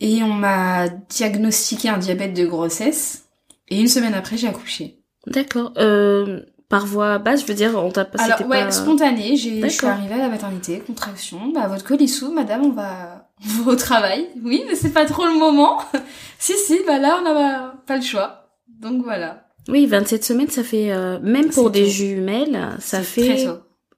Et 0.00 0.22
on 0.22 0.32
m'a 0.32 0.88
diagnostiqué 0.88 1.88
un 1.88 1.98
diabète 1.98 2.34
de 2.34 2.46
grossesse. 2.46 3.24
Et 3.68 3.80
une 3.80 3.88
semaine 3.88 4.14
après, 4.14 4.36
j'ai 4.36 4.48
accouché. 4.48 5.00
D'accord. 5.26 5.72
Euh, 5.76 6.40
par 6.68 6.86
voie 6.86 7.18
basse, 7.18 7.42
je 7.42 7.46
veux 7.46 7.54
dire, 7.54 7.74
on 7.76 7.90
t'a 7.90 8.04
pas... 8.04 8.22
Alors, 8.22 8.40
ouais, 8.48 8.64
pas... 8.64 8.70
spontané. 8.70 9.36
Je 9.36 9.68
suis 9.68 9.86
arrivée 9.86 10.14
à 10.14 10.18
la 10.18 10.28
maternité, 10.28 10.80
contraction. 10.80 11.48
Bah, 11.52 11.66
votre 11.66 11.84
colissou, 11.84 12.32
madame, 12.32 12.64
on 12.64 12.70
va, 12.70 13.27
au 13.66 13.76
travail. 13.76 14.28
Oui, 14.42 14.64
mais 14.66 14.74
c'est 14.74 14.92
pas 14.92 15.06
trop 15.06 15.26
le 15.26 15.38
moment. 15.38 15.78
si, 16.38 16.54
si, 16.56 16.80
bah 16.86 16.98
là, 16.98 17.18
on 17.20 17.22
n'a 17.22 17.74
pas 17.86 17.96
le 17.96 18.02
choix. 18.02 18.50
Donc 18.80 19.02
voilà. 19.02 19.48
Oui, 19.68 19.86
27 19.86 20.24
semaines, 20.24 20.48
ça 20.48 20.64
fait 20.64 20.92
euh, 20.92 21.18
même 21.20 21.50
pour 21.50 21.70
des 21.70 21.86
jumelles, 21.86 22.76
ça 22.78 23.02
fait 23.02 23.46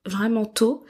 vraiment 0.04 0.44
tôt. 0.44 0.84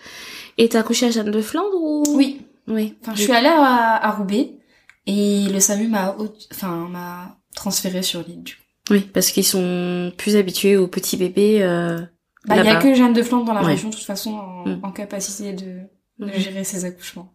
Et 0.56 0.68
t'as 0.68 0.80
accouché 0.80 1.06
à 1.06 1.10
Jeanne 1.10 1.30
de 1.30 1.42
Flandre 1.42 1.74
ou? 1.74 2.02
Oui. 2.16 2.40
Oui. 2.66 2.96
Enfin, 3.02 3.14
je 3.14 3.22
suis 3.22 3.32
allée 3.32 3.48
à, 3.48 4.10
Roubaix 4.12 4.58
et 5.06 5.46
le 5.48 5.60
SAMU 5.60 5.88
m'a 5.88 6.16
enfin 6.52 6.88
m'a 6.90 7.36
transféré 7.54 8.02
sur 8.02 8.22
l'île 8.26 8.42
du 8.42 8.54
coup. 8.54 8.60
Oui, 8.90 9.00
parce 9.00 9.30
qu'ils 9.30 9.44
sont 9.44 10.12
plus 10.16 10.36
habitués 10.36 10.76
aux 10.76 10.86
petits 10.86 11.16
bébés 11.16 11.62
euh, 11.62 12.00
bah, 12.46 12.56
il 12.58 12.64
y 12.64 12.68
a 12.68 12.76
que 12.76 12.94
Jeanne 12.94 13.12
de 13.12 13.22
Flandre 13.22 13.44
dans 13.44 13.54
la 13.54 13.60
région 13.60 13.90
de 13.90 13.94
toute 13.94 14.04
façon 14.04 14.32
en, 14.32 14.68
mm. 14.68 14.92
capacité 14.94 15.52
de, 15.52 15.80
de 16.18 16.32
gérer 16.32 16.64
ses 16.64 16.84
accouchements. 16.84 17.32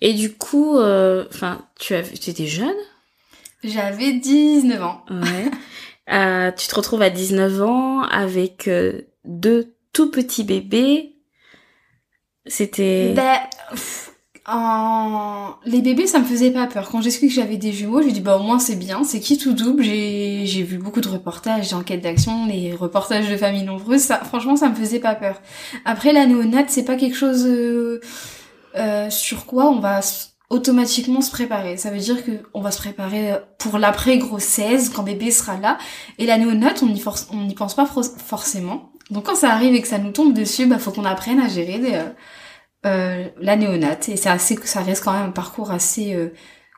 Et 0.00 0.14
du 0.14 0.32
coup, 0.32 0.78
euh, 0.78 1.24
enfin, 1.30 1.66
tu 1.78 1.94
as, 1.94 2.00
étais 2.00 2.46
jeune? 2.46 2.76
J'avais 3.64 4.12
19 4.12 4.82
ans. 4.82 5.04
Ouais. 5.10 5.50
Euh, 6.10 6.50
tu 6.52 6.68
te 6.68 6.74
retrouves 6.74 7.02
à 7.02 7.10
19 7.10 7.60
ans 7.60 8.00
avec 8.00 8.66
euh, 8.66 9.02
deux 9.26 9.74
tout 9.92 10.10
petits 10.10 10.42
bébés. 10.42 11.16
C'était... 12.46 13.12
Ben, 13.12 13.40
en... 14.46 15.56
les 15.66 15.82
bébés, 15.82 16.06
ça 16.06 16.18
me 16.18 16.24
faisait 16.24 16.50
pas 16.50 16.66
peur. 16.66 16.88
Quand 16.88 17.02
j'ai 17.02 17.10
su 17.10 17.26
que 17.26 17.32
j'avais 17.32 17.58
des 17.58 17.72
jumeaux, 17.72 18.00
je 18.00 18.06
me 18.06 18.12
dis 18.12 18.22
bah 18.22 18.38
au 18.38 18.42
moins 18.42 18.58
c'est 18.58 18.76
bien, 18.76 19.04
c'est 19.04 19.20
qui 19.20 19.36
tout 19.36 19.52
double? 19.52 19.82
J'ai 19.82 20.46
j'ai 20.46 20.62
vu 20.62 20.78
beaucoup 20.78 21.02
de 21.02 21.08
reportages 21.08 21.70
d'enquêtes 21.70 22.00
d'action, 22.00 22.46
les 22.46 22.72
reportages 22.72 23.28
de 23.28 23.36
familles 23.36 23.64
nombreuses. 23.64 24.00
Ça, 24.00 24.24
franchement, 24.24 24.56
ça 24.56 24.70
me 24.70 24.74
faisait 24.74 25.00
pas 25.00 25.14
peur. 25.14 25.42
Après 25.84 26.14
la 26.14 26.24
néonate, 26.24 26.70
c'est 26.70 26.84
pas 26.84 26.96
quelque 26.96 27.16
chose 27.16 27.44
euh, 27.46 28.00
sur 29.10 29.46
quoi 29.46 29.66
on 29.66 29.80
va 29.80 30.00
automatiquement 30.50 31.20
se 31.20 31.30
préparer. 31.30 31.76
Ça 31.76 31.90
veut 31.90 31.98
dire 31.98 32.24
que 32.24 32.32
on 32.54 32.60
va 32.60 32.70
se 32.70 32.78
préparer 32.78 33.34
pour 33.58 33.78
l'après 33.78 34.18
grossesse 34.18 34.88
quand 34.88 35.02
bébé 35.02 35.30
sera 35.30 35.58
là. 35.58 35.78
Et 36.18 36.26
la 36.26 36.38
néonate, 36.38 36.82
on 36.82 36.86
n'y 36.86 37.02
on 37.32 37.44
n'y 37.44 37.54
pense 37.54 37.74
pas 37.74 37.86
forcément. 37.86 38.92
Donc 39.10 39.26
quand 39.26 39.36
ça 39.36 39.52
arrive 39.52 39.74
et 39.74 39.82
que 39.82 39.88
ça 39.88 39.98
nous 39.98 40.12
tombe 40.12 40.34
dessus, 40.34 40.66
bah 40.66 40.78
faut 40.78 40.90
qu'on 40.90 41.04
apprenne 41.04 41.40
à 41.40 41.48
gérer 41.48 41.78
des, 41.78 41.94
euh, 41.94 42.08
euh 42.86 43.28
la 43.40 43.56
néonate. 43.56 44.08
Et 44.08 44.16
c'est 44.16 44.28
assez, 44.28 44.56
ça 44.64 44.82
reste 44.82 45.04
quand 45.04 45.12
même 45.12 45.28
un 45.28 45.32
parcours 45.32 45.70
assez 45.70 46.14
euh, 46.14 46.32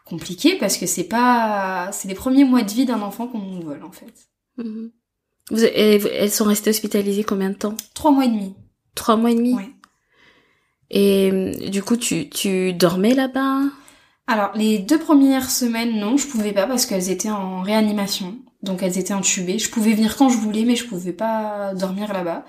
compliqué 0.04 0.56
parce 0.58 0.76
que 0.76 0.86
c'est 0.86 1.04
pas, 1.04 1.90
c'est 1.92 2.08
les 2.08 2.14
premiers 2.14 2.44
mois 2.44 2.62
de 2.62 2.70
vie 2.70 2.86
d'un 2.86 3.02
enfant 3.02 3.26
qu'on 3.26 3.38
nous 3.38 3.62
vole 3.62 3.84
en 3.84 3.92
fait. 3.92 4.12
Mhm. 4.58 4.90
Vous, 5.50 5.64
elles 5.64 6.30
sont 6.30 6.44
restées 6.44 6.70
hospitalisées 6.70 7.24
combien 7.24 7.50
de 7.50 7.54
temps? 7.54 7.74
Trois 7.94 8.12
mois 8.12 8.24
et 8.24 8.28
demi. 8.28 8.54
Trois 8.94 9.16
mois 9.16 9.32
et 9.32 9.34
demi? 9.34 9.54
Ouais. 9.54 9.70
Et 10.90 11.52
du 11.70 11.82
coup, 11.82 11.96
tu, 11.96 12.28
tu 12.28 12.72
dormais 12.72 13.14
là-bas? 13.14 13.62
Alors, 14.26 14.50
les 14.54 14.78
deux 14.78 14.98
premières 14.98 15.50
semaines, 15.50 15.98
non, 15.98 16.16
je 16.16 16.26
pouvais 16.26 16.52
pas 16.52 16.66
parce 16.66 16.86
qu'elles 16.86 17.10
étaient 17.10 17.30
en 17.30 17.62
réanimation. 17.62 18.36
Donc 18.62 18.82
elles 18.82 18.98
étaient 18.98 19.12
intubées. 19.12 19.58
Je 19.58 19.70
pouvais 19.70 19.92
venir 19.92 20.16
quand 20.16 20.28
je 20.28 20.36
voulais, 20.36 20.64
mais 20.64 20.76
je 20.76 20.86
pouvais 20.86 21.12
pas 21.12 21.72
dormir 21.74 22.12
là-bas. 22.12 22.44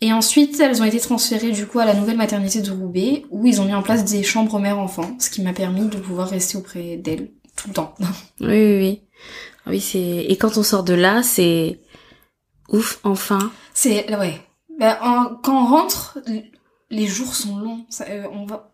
Et 0.00 0.12
ensuite, 0.12 0.60
elles 0.60 0.82
ont 0.82 0.84
été 0.84 1.00
transférées 1.00 1.52
du 1.52 1.66
coup 1.66 1.78
à 1.78 1.86
la 1.86 1.94
nouvelle 1.94 2.16
maternité 2.18 2.60
de 2.60 2.70
Roubaix, 2.70 3.24
où 3.30 3.46
ils 3.46 3.60
ont 3.60 3.64
mis 3.64 3.74
en 3.74 3.82
place 3.82 4.04
des 4.04 4.22
chambres 4.22 4.58
mère-enfant, 4.58 5.16
ce 5.18 5.30
qui 5.30 5.40
m'a 5.40 5.54
permis 5.54 5.88
de 5.88 5.96
pouvoir 5.96 6.28
rester 6.28 6.58
auprès 6.58 6.96
d'elles 6.96 7.30
tout 7.56 7.68
le 7.68 7.74
temps. 7.74 7.94
Oui, 8.40 8.48
oui, 8.48 8.78
oui. 8.78 9.02
Ah 9.64 9.70
oui, 9.70 9.80
c'est 9.80 10.26
et 10.28 10.36
quand 10.36 10.58
on 10.58 10.62
sort 10.62 10.84
de 10.84 10.92
là, 10.92 11.22
c'est 11.22 11.80
ouf, 12.68 13.00
enfin. 13.02 13.50
C'est 13.72 14.14
ouais. 14.14 14.38
Ben, 14.78 14.98
quand 15.42 15.62
on 15.62 15.66
rentre, 15.66 16.18
les 16.90 17.06
jours 17.06 17.34
sont 17.34 17.56
longs. 17.56 17.86
Euh, 18.08 18.26
on 18.32 18.46
va... 18.46 18.72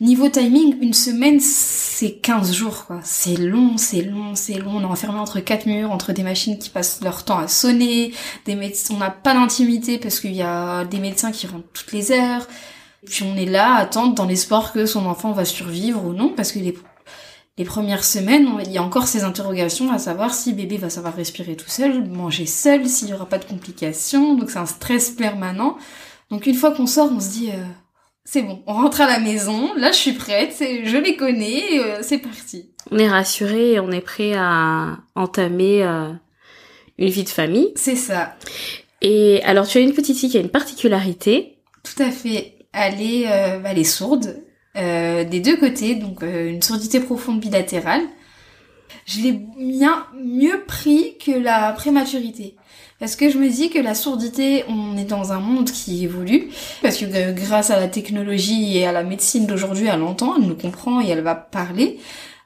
Niveau 0.00 0.28
timing, 0.28 0.76
une 0.80 0.92
semaine, 0.92 1.38
c'est 1.40 2.14
15 2.16 2.52
jours, 2.52 2.86
quoi. 2.86 3.00
C'est 3.04 3.36
long, 3.36 3.76
c'est 3.78 4.02
long, 4.02 4.34
c'est 4.34 4.58
long. 4.58 4.76
On 4.76 4.80
est 4.80 4.84
enfermé 4.84 5.18
entre 5.20 5.38
quatre 5.38 5.66
murs, 5.66 5.92
entre 5.92 6.12
des 6.12 6.24
machines 6.24 6.58
qui 6.58 6.68
passent 6.68 7.00
leur 7.02 7.24
temps 7.24 7.38
à 7.38 7.46
sonner, 7.46 8.12
des 8.44 8.56
médecins, 8.56 8.94
on 8.94 8.98
n'a 8.98 9.10
pas 9.10 9.34
d'intimité 9.34 9.98
parce 9.98 10.18
qu'il 10.18 10.34
y 10.34 10.42
a 10.42 10.84
des 10.84 10.98
médecins 10.98 11.30
qui 11.30 11.46
rentrent 11.46 11.68
toutes 11.72 11.92
les 11.92 12.10
heures. 12.10 12.48
Puis 13.06 13.24
on 13.24 13.36
est 13.36 13.46
là 13.46 13.74
attendre 13.74 14.14
dans 14.14 14.24
l'espoir 14.24 14.72
que 14.72 14.86
son 14.86 15.06
enfant 15.06 15.32
va 15.32 15.44
survivre 15.44 16.04
ou 16.04 16.12
non, 16.12 16.30
parce 16.30 16.52
que 16.52 16.58
les, 16.58 16.76
les 17.56 17.64
premières 17.64 18.04
semaines, 18.04 18.48
il 18.64 18.72
y 18.72 18.78
a 18.78 18.82
encore 18.82 19.06
ces 19.06 19.22
interrogations 19.22 19.92
à 19.92 19.98
savoir 19.98 20.34
si 20.34 20.52
bébé 20.54 20.76
va 20.76 20.90
savoir 20.90 21.14
respirer 21.14 21.54
tout 21.54 21.68
seul, 21.68 22.04
manger 22.08 22.46
seul, 22.46 22.88
s'il 22.88 23.10
y 23.10 23.14
aura 23.14 23.26
pas 23.26 23.38
de 23.38 23.44
complications. 23.44 24.34
Donc 24.34 24.50
c'est 24.50 24.58
un 24.58 24.66
stress 24.66 25.10
permanent. 25.10 25.76
Donc 26.34 26.46
une 26.46 26.56
fois 26.56 26.72
qu'on 26.72 26.88
sort, 26.88 27.12
on 27.14 27.20
se 27.20 27.30
dit 27.30 27.50
euh, 27.50 27.62
c'est 28.24 28.42
bon, 28.42 28.60
on 28.66 28.72
rentre 28.72 29.00
à 29.00 29.06
la 29.06 29.20
maison, 29.20 29.72
là 29.76 29.92
je 29.92 29.98
suis 29.98 30.14
prête, 30.14 30.56
je 30.58 30.96
les 30.96 31.14
connais, 31.14 31.78
euh, 31.78 31.98
c'est 32.02 32.18
parti. 32.18 32.72
On 32.90 32.98
est 32.98 33.08
rassuré 33.08 33.74
et 33.74 33.80
on 33.80 33.92
est 33.92 34.00
prêt 34.00 34.32
à 34.34 34.98
entamer 35.14 35.84
euh, 35.84 36.10
une 36.98 37.08
vie 37.08 37.22
de 37.22 37.28
famille. 37.28 37.70
C'est 37.76 37.94
ça. 37.94 38.34
Et 39.00 39.44
alors 39.44 39.68
tu 39.68 39.78
as 39.78 39.80
une 39.80 39.92
petite 39.92 40.18
fille 40.18 40.28
qui 40.28 40.36
a 40.36 40.40
une 40.40 40.48
particularité. 40.48 41.58
Tout 41.84 42.02
à 42.02 42.10
fait. 42.10 42.56
Elle 42.72 43.00
est, 43.00 43.22
elle 43.22 43.78
est 43.78 43.84
sourde 43.84 44.42
des 44.74 45.40
deux 45.40 45.56
côtés, 45.56 45.94
donc 45.94 46.22
une 46.22 46.60
surdité 46.62 46.98
profonde 46.98 47.38
bilatérale. 47.38 48.02
Je 49.06 49.20
l'ai 49.20 49.32
bien 49.32 50.06
mieux 50.14 50.64
pris 50.66 51.16
que 51.18 51.32
la 51.32 51.72
prématurité. 51.72 52.56
Parce 53.00 53.16
que 53.16 53.28
je 53.28 53.38
me 53.38 53.48
dis 53.48 53.70
que 53.70 53.78
la 53.78 53.94
sourdité, 53.94 54.64
on 54.68 54.96
est 54.96 55.04
dans 55.04 55.32
un 55.32 55.40
monde 55.40 55.70
qui 55.70 56.04
évolue, 56.04 56.50
parce 56.80 56.96
que 56.96 57.04
euh, 57.04 57.32
grâce 57.32 57.70
à 57.70 57.78
la 57.78 57.88
technologie 57.88 58.78
et 58.78 58.86
à 58.86 58.92
la 58.92 59.02
médecine 59.02 59.46
d'aujourd'hui, 59.46 59.86
elle 59.86 60.02
entend, 60.02 60.36
elle 60.36 60.46
nous 60.46 60.54
comprend 60.54 61.00
et 61.00 61.08
elle 61.08 61.22
va 61.22 61.34
parler. 61.34 61.98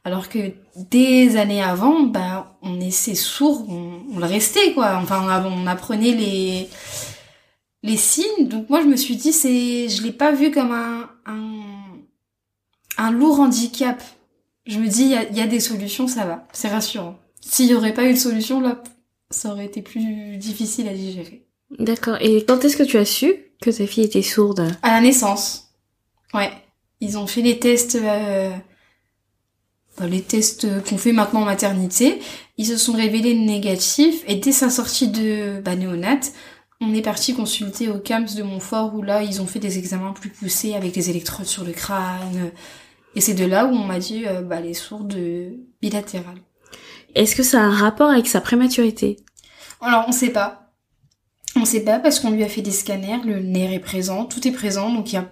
Alors 0.05 0.28
que 0.28 0.52
des 0.75 1.37
années 1.37 1.62
avant, 1.62 2.00
bah, 2.05 2.57
on 2.62 2.81
était 2.81 3.14
sourd, 3.14 3.67
on, 3.69 4.00
on 4.14 4.19
le 4.19 4.25
restait, 4.25 4.73
quoi. 4.73 4.99
Enfin, 5.02 5.45
on, 5.45 5.67
apprenait 5.67 6.12
les, 6.12 6.69
les 7.83 7.97
signes. 7.97 8.49
Donc 8.49 8.71
moi, 8.71 8.81
je 8.81 8.87
me 8.87 8.97
suis 8.97 9.17
dit, 9.17 9.33
c'est, 9.33 9.88
je 9.88 10.02
l'ai 10.02 10.12
pas 10.12 10.33
vu 10.33 10.50
comme 10.50 10.73
un, 10.73 11.11
un, 11.26 11.61
un 12.97 13.11
lourd 13.11 13.40
handicap. 13.40 14.02
Je 14.68 14.78
me 14.78 14.87
dis, 14.87 15.04
il 15.04 15.37
y, 15.37 15.38
y 15.38 15.42
a, 15.42 15.46
des 15.46 15.60
solutions, 15.60 16.06
ça 16.06 16.26
va. 16.26 16.46
C'est 16.52 16.68
rassurant. 16.68 17.18
S'il 17.40 17.66
y 17.66 17.75
aurait 17.75 17.94
pas 17.94 18.04
eu 18.04 18.12
de 18.12 18.18
solution, 18.18 18.60
là, 18.60 18.82
ça 19.30 19.50
aurait 19.50 19.64
été 19.64 19.82
plus 19.82 20.37
difficile 20.37 20.87
à 20.88 20.94
digérer. 20.94 21.46
D'accord. 21.78 22.16
Et 22.20 22.44
quand 22.44 22.64
est-ce 22.64 22.76
que 22.76 22.82
tu 22.82 22.98
as 22.98 23.04
su 23.04 23.34
que 23.60 23.70
ta 23.70 23.87
fille 23.87 24.04
était 24.04 24.22
sourde? 24.22 24.70
À 24.82 24.90
la 24.90 25.00
naissance. 25.00 25.70
Ouais. 26.34 26.50
Ils 27.00 27.18
ont 27.18 27.26
fait 27.26 27.42
les 27.42 27.58
tests, 27.58 27.96
euh, 27.96 28.50
bah, 29.98 30.06
les 30.06 30.22
tests 30.22 30.66
qu'on 30.84 30.98
fait 30.98 31.12
maintenant 31.12 31.42
en 31.42 31.46
maternité. 31.46 32.20
Ils 32.56 32.66
se 32.66 32.76
sont 32.76 32.92
révélés 32.92 33.34
négatifs 33.34 34.22
et 34.26 34.34
dès 34.34 34.52
sa 34.52 34.70
sortie 34.70 35.08
de 35.08 35.60
bah, 35.60 35.76
néonate, 35.76 36.32
on 36.80 36.94
est 36.94 37.02
parti 37.02 37.34
consulter 37.34 37.88
au 37.88 37.98
CAMS 37.98 38.34
de 38.37 38.42
Montfort 38.42 38.94
où 38.94 39.02
là 39.02 39.22
ils 39.22 39.40
ont 39.40 39.46
fait 39.46 39.58
des 39.58 39.78
examens 39.78 40.12
plus 40.12 40.30
poussés 40.30 40.75
avec 40.75 40.92
des 40.92 41.10
électrodes 41.10 41.46
sur 41.46 41.64
le 41.64 41.72
crâne. 41.72 42.52
Et 43.18 43.20
c'est 43.20 43.34
de 43.34 43.44
là 43.44 43.66
où 43.66 43.70
on 43.70 43.82
m'a 43.82 43.98
dit 43.98 44.28
euh, 44.28 44.42
bah, 44.42 44.60
les 44.60 44.75
sourdes 44.75 45.18
bilatérales. 45.82 46.38
Est-ce 47.16 47.34
que 47.34 47.42
ça 47.42 47.58
a 47.58 47.64
un 47.64 47.75
rapport 47.75 48.10
avec 48.10 48.28
sa 48.28 48.40
prématurité? 48.40 49.16
Alors, 49.80 50.04
on 50.06 50.12
sait 50.12 50.30
pas. 50.30 50.70
On 51.56 51.64
sait 51.64 51.80
pas 51.82 51.98
parce 51.98 52.20
qu'on 52.20 52.30
lui 52.30 52.44
a 52.44 52.48
fait 52.48 52.62
des 52.62 52.70
scanners, 52.70 53.18
le 53.25 53.40
nerf 53.40 53.72
est 53.72 53.80
présent, 53.80 54.25
tout 54.25 54.46
est 54.46 54.52
présent, 54.52 54.92
donc 54.92 55.10
il 55.10 55.16
y 55.16 55.18
a, 55.18 55.28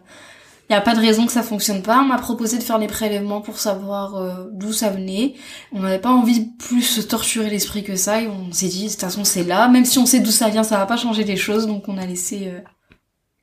y 0.69 0.75
a 0.75 0.81
pas 0.81 0.97
de 0.97 1.01
raison 1.01 1.27
que 1.27 1.33
ça 1.33 1.45
fonctionne 1.45 1.81
pas. 1.81 2.01
On 2.01 2.07
m'a 2.07 2.19
proposé 2.19 2.59
de 2.59 2.65
faire 2.65 2.79
les 2.79 2.89
prélèvements 2.89 3.41
pour 3.41 3.61
savoir 3.61 4.17
euh, 4.17 4.47
d'où 4.51 4.73
ça 4.73 4.91
venait. 4.91 5.35
On 5.73 5.79
n'avait 5.79 6.01
pas 6.01 6.11
envie 6.11 6.41
de 6.41 6.57
plus 6.59 6.83
se 6.83 7.01
torturer 7.01 7.51
l'esprit 7.51 7.85
que 7.85 7.95
ça 7.95 8.21
et 8.21 8.27
on 8.27 8.51
s'est 8.51 8.67
dit, 8.67 8.87
de 8.87 8.91
toute 8.91 9.01
façon, 9.01 9.23
c'est 9.23 9.45
là. 9.45 9.69
Même 9.69 9.85
si 9.85 10.01
on 10.01 10.07
sait 10.07 10.19
d'où 10.19 10.33
ça 10.33 10.49
vient, 10.49 10.65
ça 10.65 10.77
va 10.77 10.87
pas 10.87 10.97
changer 10.97 11.23
les 11.23 11.37
choses, 11.37 11.69
donc 11.69 11.85
on 11.87 11.99
a 11.99 12.05
laissé 12.05 12.49
euh, 12.49 12.59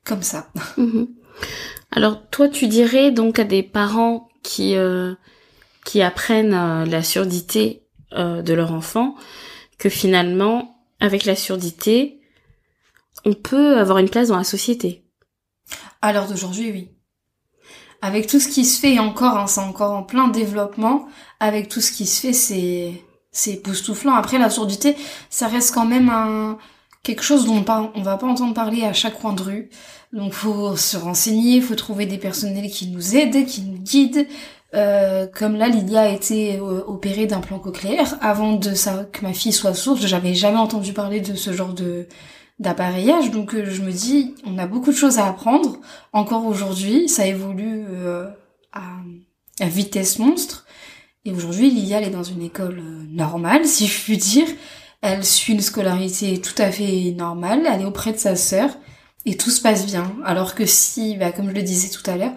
comme 0.04 0.22
ça. 0.22 0.48
Mhm. 0.76 1.08
Alors, 1.92 2.28
toi, 2.28 2.50
tu 2.50 2.66
dirais 2.66 3.10
donc 3.10 3.38
à 3.38 3.44
des 3.44 3.62
parents 3.62 4.28
qui, 4.44 4.76
euh, 4.76 5.14
qui 5.84 6.02
apprennent 6.02 6.84
la 6.84 7.02
surdité 7.02 7.82
euh, 8.12 8.42
de 8.42 8.54
leur 8.54 8.72
enfant 8.72 9.16
que 9.78 9.88
finalement, 9.88 10.78
avec 11.00 11.24
la 11.24 11.34
surdité, 11.34 12.20
on 13.24 13.32
peut 13.32 13.76
avoir 13.78 13.98
une 13.98 14.08
place 14.08 14.28
dans 14.28 14.36
la 14.36 14.44
société. 14.44 15.04
L'heure 16.02 16.28
d'aujourd'hui, 16.28 16.70
oui. 16.70 16.90
Avec 18.02 18.26
tout 18.26 18.38
ce 18.38 18.48
qui 18.48 18.64
se 18.64 18.78
fait, 18.78 18.98
encore, 18.98 19.38
hein, 19.38 19.46
c'est 19.46 19.60
encore 19.60 19.92
en 19.92 20.02
plein 20.02 20.28
développement, 20.28 21.08
avec 21.40 21.68
tout 21.68 21.80
ce 21.80 21.90
qui 21.90 22.06
se 22.06 22.20
fait, 22.20 22.32
c'est 22.34 23.02
c'est 23.32 23.54
époustouflant. 23.54 24.14
Après, 24.14 24.38
la 24.38 24.48
surdité, 24.48 24.94
ça 25.28 25.48
reste 25.48 25.74
quand 25.74 25.86
même 25.86 26.08
un 26.08 26.56
quelque 27.04 27.22
chose 27.22 27.46
dont 27.46 27.64
on, 27.94 28.02
va 28.02 28.16
pas 28.16 28.26
entendre 28.26 28.54
parler 28.54 28.82
à 28.82 28.92
chaque 28.92 29.20
coin 29.20 29.34
de 29.34 29.42
rue. 29.42 29.70
Donc, 30.12 30.32
faut 30.32 30.76
se 30.76 30.96
renseigner, 30.96 31.60
faut 31.60 31.76
trouver 31.76 32.06
des 32.06 32.18
personnels 32.18 32.70
qui 32.70 32.88
nous 32.88 33.14
aident, 33.14 33.46
qui 33.46 33.62
nous 33.62 33.78
guident, 33.78 34.26
euh, 34.74 35.26
comme 35.32 35.54
là, 35.54 35.68
Lydia 35.68 36.02
a 36.02 36.08
été 36.08 36.56
euh, 36.56 36.82
opérée 36.86 37.26
d'un 37.26 37.40
plan 37.40 37.58
cochléaire. 37.58 38.16
Avant 38.20 38.54
de 38.54 38.74
ça, 38.74 39.06
que 39.12 39.22
ma 39.22 39.32
fille 39.32 39.52
soit 39.52 39.74
sourde, 39.74 40.00
j'avais 40.00 40.34
jamais 40.34 40.58
entendu 40.58 40.92
parler 40.92 41.20
de 41.20 41.34
ce 41.34 41.52
genre 41.52 41.72
de 41.72 42.08
d'appareillage. 42.58 43.30
Donc 43.30 43.54
euh, 43.54 43.66
je 43.68 43.82
me 43.82 43.92
dis, 43.92 44.34
on 44.44 44.58
a 44.58 44.66
beaucoup 44.66 44.90
de 44.90 44.96
choses 44.96 45.18
à 45.18 45.26
apprendre. 45.26 45.78
Encore 46.12 46.46
aujourd'hui, 46.46 47.08
ça 47.08 47.26
évolue 47.26 47.84
à, 48.72 48.80
à, 49.60 49.68
vitesse 49.68 50.18
monstre. 50.18 50.66
Et 51.24 51.32
aujourd'hui, 51.32 51.70
Lydia, 51.70 51.98
elle 51.98 52.08
est 52.08 52.10
dans 52.10 52.22
une 52.22 52.42
école 52.42 52.82
normale, 53.08 53.66
si 53.66 53.86
je 53.86 54.02
puis 54.02 54.16
dire. 54.16 54.46
Elle 55.06 55.22
suit 55.22 55.52
une 55.52 55.60
scolarité 55.60 56.40
tout 56.40 56.54
à 56.56 56.70
fait 56.70 57.12
normale. 57.14 57.68
Elle 57.70 57.82
est 57.82 57.84
auprès 57.84 58.12
de 58.12 58.16
sa 58.16 58.36
sœur. 58.36 58.70
Et 59.26 59.36
tout 59.36 59.50
se 59.50 59.60
passe 59.60 59.84
bien. 59.84 60.16
Alors 60.24 60.54
que 60.54 60.64
si, 60.64 61.18
bah, 61.18 61.30
comme 61.30 61.50
je 61.50 61.54
le 61.54 61.62
disais 61.62 61.90
tout 61.90 62.10
à 62.10 62.16
l'heure, 62.16 62.32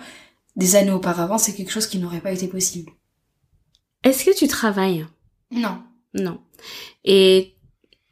des 0.57 0.75
années 0.75 0.91
auparavant, 0.91 1.37
c'est 1.37 1.53
quelque 1.53 1.71
chose 1.71 1.87
qui 1.87 1.97
n'aurait 1.97 2.19
pas 2.19 2.33
été 2.33 2.49
possible. 2.49 2.91
Est-ce 4.03 4.25
que 4.25 4.37
tu 4.37 4.49
travailles? 4.49 5.05
Non. 5.49 5.81
Non. 6.13 6.41
Et 7.05 7.55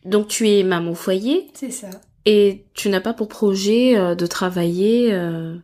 donc 0.05 0.29
tu 0.29 0.49
es 0.49 0.63
maman 0.63 0.91
au 0.91 0.95
foyer? 0.95 1.51
C'est 1.53 1.71
ça. 1.71 1.89
Et 2.23 2.65
tu 2.73 2.87
n'as 2.87 3.01
pas 3.01 3.13
pour 3.13 3.27
projet 3.27 3.97
euh, 3.97 4.15
de 4.15 4.25
travailler 4.25 5.11
euh... 5.11 5.57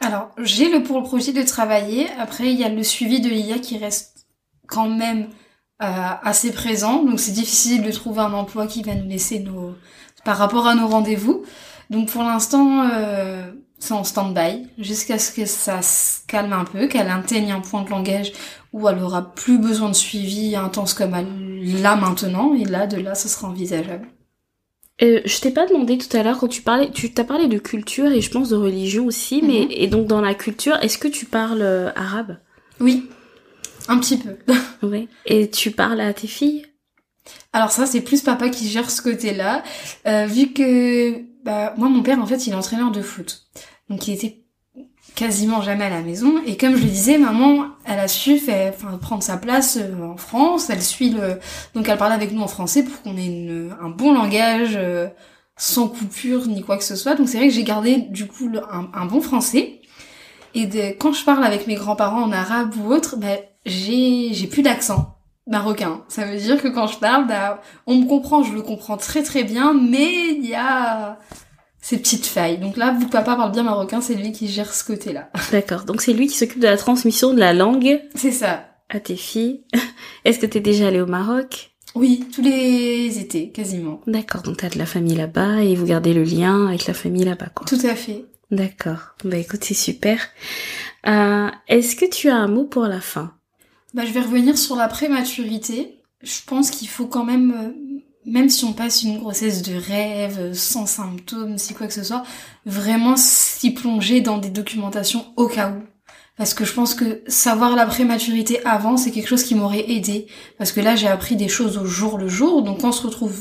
Alors, 0.00 0.32
j'ai 0.36 0.68
le 0.68 0.82
pour 0.82 0.98
le 0.98 1.04
projet 1.04 1.32
de 1.32 1.42
travailler. 1.42 2.10
Après, 2.18 2.52
il 2.52 2.60
y 2.60 2.64
a 2.64 2.68
le 2.68 2.82
suivi 2.82 3.22
de 3.22 3.30
l'IA 3.30 3.58
qui 3.58 3.78
reste 3.78 4.26
quand 4.66 4.88
même 4.88 5.30
assez 5.80 6.52
présent. 6.52 7.02
Donc, 7.02 7.20
c'est 7.20 7.32
difficile 7.32 7.82
de 7.82 7.90
trouver 7.90 8.20
un 8.20 8.32
emploi 8.32 8.66
qui 8.66 8.82
va 8.82 8.94
nous 8.94 9.08
laisser 9.08 9.40
nos 9.40 9.74
par 10.24 10.38
rapport 10.38 10.66
à 10.66 10.74
nos 10.74 10.88
rendez-vous. 10.88 11.42
Donc, 11.90 12.08
pour 12.08 12.22
l'instant, 12.22 12.88
euh, 12.90 13.52
c'est 13.78 13.92
en 13.92 14.04
stand-by 14.04 14.66
jusqu'à 14.78 15.18
ce 15.18 15.30
que 15.30 15.44
ça 15.44 15.82
se 15.82 16.20
calme 16.26 16.52
un 16.52 16.64
peu, 16.64 16.86
qu'elle 16.88 17.10
atteigne 17.10 17.52
un 17.52 17.60
point 17.60 17.82
de 17.82 17.90
langage 17.90 18.32
où 18.72 18.88
elle 18.88 18.98
aura 18.98 19.34
plus 19.34 19.58
besoin 19.58 19.90
de 19.90 19.94
suivi 19.94 20.56
intense 20.56 20.94
comme 20.94 21.14
elle 21.14 21.82
l'a 21.82 21.94
maintenant. 21.94 22.54
Et 22.54 22.64
là, 22.64 22.86
de 22.86 22.96
là, 22.96 23.14
ce 23.14 23.28
sera 23.28 23.48
envisageable. 23.48 24.08
Euh, 25.02 25.20
je 25.24 25.40
t'ai 25.40 25.50
pas 25.50 25.66
demandé 25.66 25.98
tout 25.98 26.16
à 26.16 26.22
l'heure 26.22 26.38
quand 26.38 26.48
tu 26.48 26.62
parlais, 26.62 26.90
tu 26.90 27.12
t'as 27.12 27.24
parlé 27.24 27.48
de 27.48 27.58
culture 27.58 28.12
et 28.12 28.20
je 28.20 28.30
pense 28.30 28.50
de 28.50 28.56
religion 28.56 29.06
aussi, 29.06 29.42
mais 29.42 29.62
mhm. 29.62 29.68
et 29.70 29.86
donc 29.88 30.06
dans 30.06 30.20
la 30.20 30.34
culture, 30.34 30.76
est-ce 30.82 30.98
que 30.98 31.08
tu 31.08 31.26
parles 31.26 31.62
euh, 31.62 31.90
arabe? 31.96 32.36
Oui, 32.78 33.08
un 33.88 33.98
petit 33.98 34.18
peu. 34.18 34.36
Oui. 34.82 35.08
Et 35.24 35.48
tu 35.48 35.70
parles 35.70 36.00
à 36.00 36.12
tes 36.12 36.26
filles? 36.26 36.66
Alors 37.54 37.70
ça, 37.70 37.86
c'est 37.86 38.02
plus 38.02 38.20
papa 38.20 38.50
qui 38.50 38.68
gère 38.68 38.90
ce 38.90 39.00
côté-là, 39.00 39.62
euh, 40.06 40.26
vu 40.26 40.52
que 40.52 41.22
bah, 41.42 41.72
moi, 41.78 41.88
mon 41.88 42.02
père, 42.02 42.20
en 42.20 42.26
fait, 42.26 42.46
il 42.46 42.52
est 42.52 42.56
entraîneur 42.56 42.90
de 42.90 43.00
foot. 43.00 43.46
Donc 43.88 44.06
il 44.08 44.14
était 44.14 44.44
quasiment 45.14 45.62
jamais 45.62 45.84
à 45.84 45.90
la 45.90 46.02
maison. 46.02 46.42
Et 46.46 46.56
comme 46.56 46.76
je 46.76 46.82
le 46.82 46.88
disais, 46.88 47.18
maman, 47.18 47.66
elle 47.84 48.00
a 48.00 48.08
su 48.08 48.38
faire, 48.38 48.72
enfin, 48.74 48.98
prendre 48.98 49.22
sa 49.22 49.36
place 49.36 49.78
euh, 49.80 50.02
en 50.02 50.16
France. 50.16 50.70
Elle 50.70 50.82
suit 50.82 51.10
le... 51.10 51.38
Donc 51.74 51.88
elle 51.88 51.98
parle 51.98 52.12
avec 52.12 52.32
nous 52.32 52.42
en 52.42 52.48
français 52.48 52.82
pour 52.82 53.00
qu'on 53.02 53.16
ait 53.16 53.26
une, 53.26 53.74
un 53.80 53.90
bon 53.90 54.12
langage 54.12 54.74
euh, 54.76 55.06
sans 55.56 55.88
coupure 55.88 56.46
ni 56.48 56.62
quoi 56.62 56.76
que 56.76 56.84
ce 56.84 56.96
soit. 56.96 57.14
Donc 57.14 57.28
c'est 57.28 57.38
vrai 57.38 57.48
que 57.48 57.54
j'ai 57.54 57.64
gardé 57.64 57.96
du 57.96 58.26
coup 58.26 58.48
le, 58.48 58.62
un, 58.64 58.90
un, 58.92 59.06
bon 59.06 59.20
français. 59.20 59.80
Et 60.54 60.66
de, 60.66 60.96
quand 60.98 61.12
je 61.12 61.24
parle 61.24 61.44
avec 61.44 61.66
mes 61.66 61.74
grands-parents 61.74 62.22
en 62.22 62.32
arabe 62.32 62.74
ou 62.76 62.92
autre, 62.92 63.16
ben, 63.16 63.38
j'ai, 63.66 64.30
j'ai 64.32 64.46
plus 64.46 64.62
d'accent 64.62 65.14
marocain. 65.46 66.02
Ça 66.08 66.24
veut 66.24 66.38
dire 66.38 66.62
que 66.62 66.68
quand 66.68 66.86
je 66.86 66.98
parle, 66.98 67.26
bah, 67.26 67.60
on 67.86 67.96
me 67.96 68.06
comprend, 68.06 68.42
je 68.42 68.52
le 68.54 68.62
comprends 68.62 68.96
très 68.96 69.22
très 69.22 69.44
bien, 69.44 69.74
mais 69.74 70.28
il 70.28 70.46
y 70.46 70.54
a 70.54 71.18
ces 71.80 71.98
petites 71.98 72.26
failles. 72.26 72.58
Donc 72.58 72.76
là, 72.76 72.92
vu 72.92 73.06
que 73.06 73.10
papa 73.10 73.36
parle 73.36 73.52
bien 73.52 73.62
marocain, 73.62 74.00
c'est 74.00 74.14
lui 74.14 74.32
qui 74.32 74.48
gère 74.48 74.72
ce 74.72 74.84
côté-là. 74.84 75.30
D'accord. 75.52 75.84
Donc 75.84 76.00
c'est 76.00 76.12
lui 76.12 76.26
qui 76.26 76.36
s'occupe 76.36 76.60
de 76.60 76.66
la 76.66 76.78
transmission 76.78 77.34
de 77.34 77.40
la 77.40 77.52
langue. 77.52 78.00
C'est 78.14 78.32
ça. 78.32 78.64
À 78.88 79.00
tes 79.00 79.16
filles. 79.16 79.64
Est-ce 80.24 80.38
que 80.38 80.46
t'es 80.46 80.60
déjà 80.60 80.88
allé 80.88 81.00
au 81.00 81.06
Maroc? 81.06 81.72
Oui, 81.94 82.24
tous 82.34 82.42
les 82.42 83.18
étés, 83.20 83.50
quasiment. 83.50 84.00
D'accord. 84.06 84.42
Donc 84.42 84.56
t'as 84.56 84.68
de 84.68 84.78
la 84.78 84.86
famille 84.86 85.14
là-bas 85.14 85.62
et 85.62 85.76
vous 85.76 85.86
gardez 85.86 86.12
le 86.12 86.24
lien 86.24 86.66
avec 86.68 86.86
la 86.86 86.94
famille 86.94 87.24
là-bas, 87.24 87.50
quoi. 87.54 87.66
Tout 87.66 87.86
à 87.86 87.94
fait. 87.94 88.24
D'accord. 88.50 89.14
Bah 89.24 89.36
écoute, 89.36 89.64
c'est 89.64 89.74
super. 89.74 90.20
Euh, 91.06 91.50
Est-ce 91.68 91.96
que 91.96 92.06
tu 92.06 92.28
as 92.28 92.36
un 92.36 92.48
mot 92.48 92.64
pour 92.64 92.84
la 92.84 93.00
fin? 93.00 93.32
Bah, 93.94 94.04
je 94.04 94.12
vais 94.12 94.20
revenir 94.20 94.58
sur 94.58 94.76
la 94.76 94.88
prématurité. 94.88 96.00
Je 96.22 96.38
pense 96.46 96.70
qu'il 96.70 96.88
faut 96.88 97.06
quand 97.06 97.24
même, 97.24 97.52
euh, 97.52 98.00
même 98.26 98.48
si 98.48 98.64
on 98.64 98.72
passe 98.72 99.02
une 99.02 99.18
grossesse 99.18 99.62
de 99.62 99.74
rêve, 99.74 100.38
euh, 100.38 100.54
sans 100.54 100.86
symptômes, 100.86 101.58
si 101.58 101.74
quoi 101.74 101.86
que 101.86 101.92
ce 101.92 102.02
soit, 102.02 102.24
vraiment 102.66 103.16
s'y 103.16 103.72
plonger 103.72 104.20
dans 104.20 104.38
des 104.38 104.50
documentations 104.50 105.26
au 105.36 105.46
cas 105.46 105.70
où. 105.70 105.82
Parce 106.36 106.54
que 106.54 106.64
je 106.64 106.72
pense 106.72 106.94
que 106.94 107.22
savoir 107.28 107.76
la 107.76 107.86
prématurité 107.86 108.64
avant, 108.64 108.96
c'est 108.96 109.12
quelque 109.12 109.28
chose 109.28 109.44
qui 109.44 109.54
m'aurait 109.54 109.90
aidé. 109.90 110.26
Parce 110.58 110.72
que 110.72 110.80
là, 110.80 110.96
j'ai 110.96 111.06
appris 111.06 111.36
des 111.36 111.48
choses 111.48 111.78
au 111.78 111.84
jour 111.84 112.18
le 112.18 112.28
jour. 112.28 112.62
Donc, 112.62 112.82
on 112.82 112.92
se 112.92 113.06
retrouve 113.06 113.36